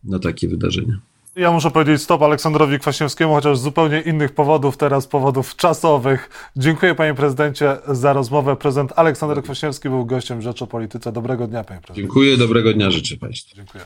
na 0.04 0.18
takie 0.18 0.48
wydarzenia. 0.48 1.00
Ja 1.37 1.52
muszę 1.52 1.70
powiedzieć 1.70 2.02
stop 2.02 2.22
Aleksandrowi 2.22 2.78
Kwaśniewskiemu, 2.78 3.34
chociaż 3.34 3.58
z 3.58 3.62
zupełnie 3.62 4.00
innych 4.00 4.32
powodów, 4.34 4.76
teraz 4.76 5.06
powodów 5.06 5.56
czasowych. 5.56 6.50
Dziękuję 6.56 6.94
panie 6.94 7.14
prezydencie 7.14 7.76
za 7.88 8.12
rozmowę. 8.12 8.56
Prezydent 8.56 8.92
Aleksander 8.96 9.42
Kwaśniewski 9.42 9.88
był 9.88 10.06
gościem 10.06 10.42
Rzecz 10.42 10.62
o 10.62 10.66
Polityce. 10.66 11.12
Dobrego 11.12 11.46
dnia 11.46 11.64
panie 11.64 11.80
prezydencie. 11.80 12.02
Dziękuję, 12.02 12.37
dobrego 12.37 12.72
dnia 12.72 12.90
życzę 12.90 13.16
Państwu. 13.16 13.56
Dziękuję. 13.56 13.84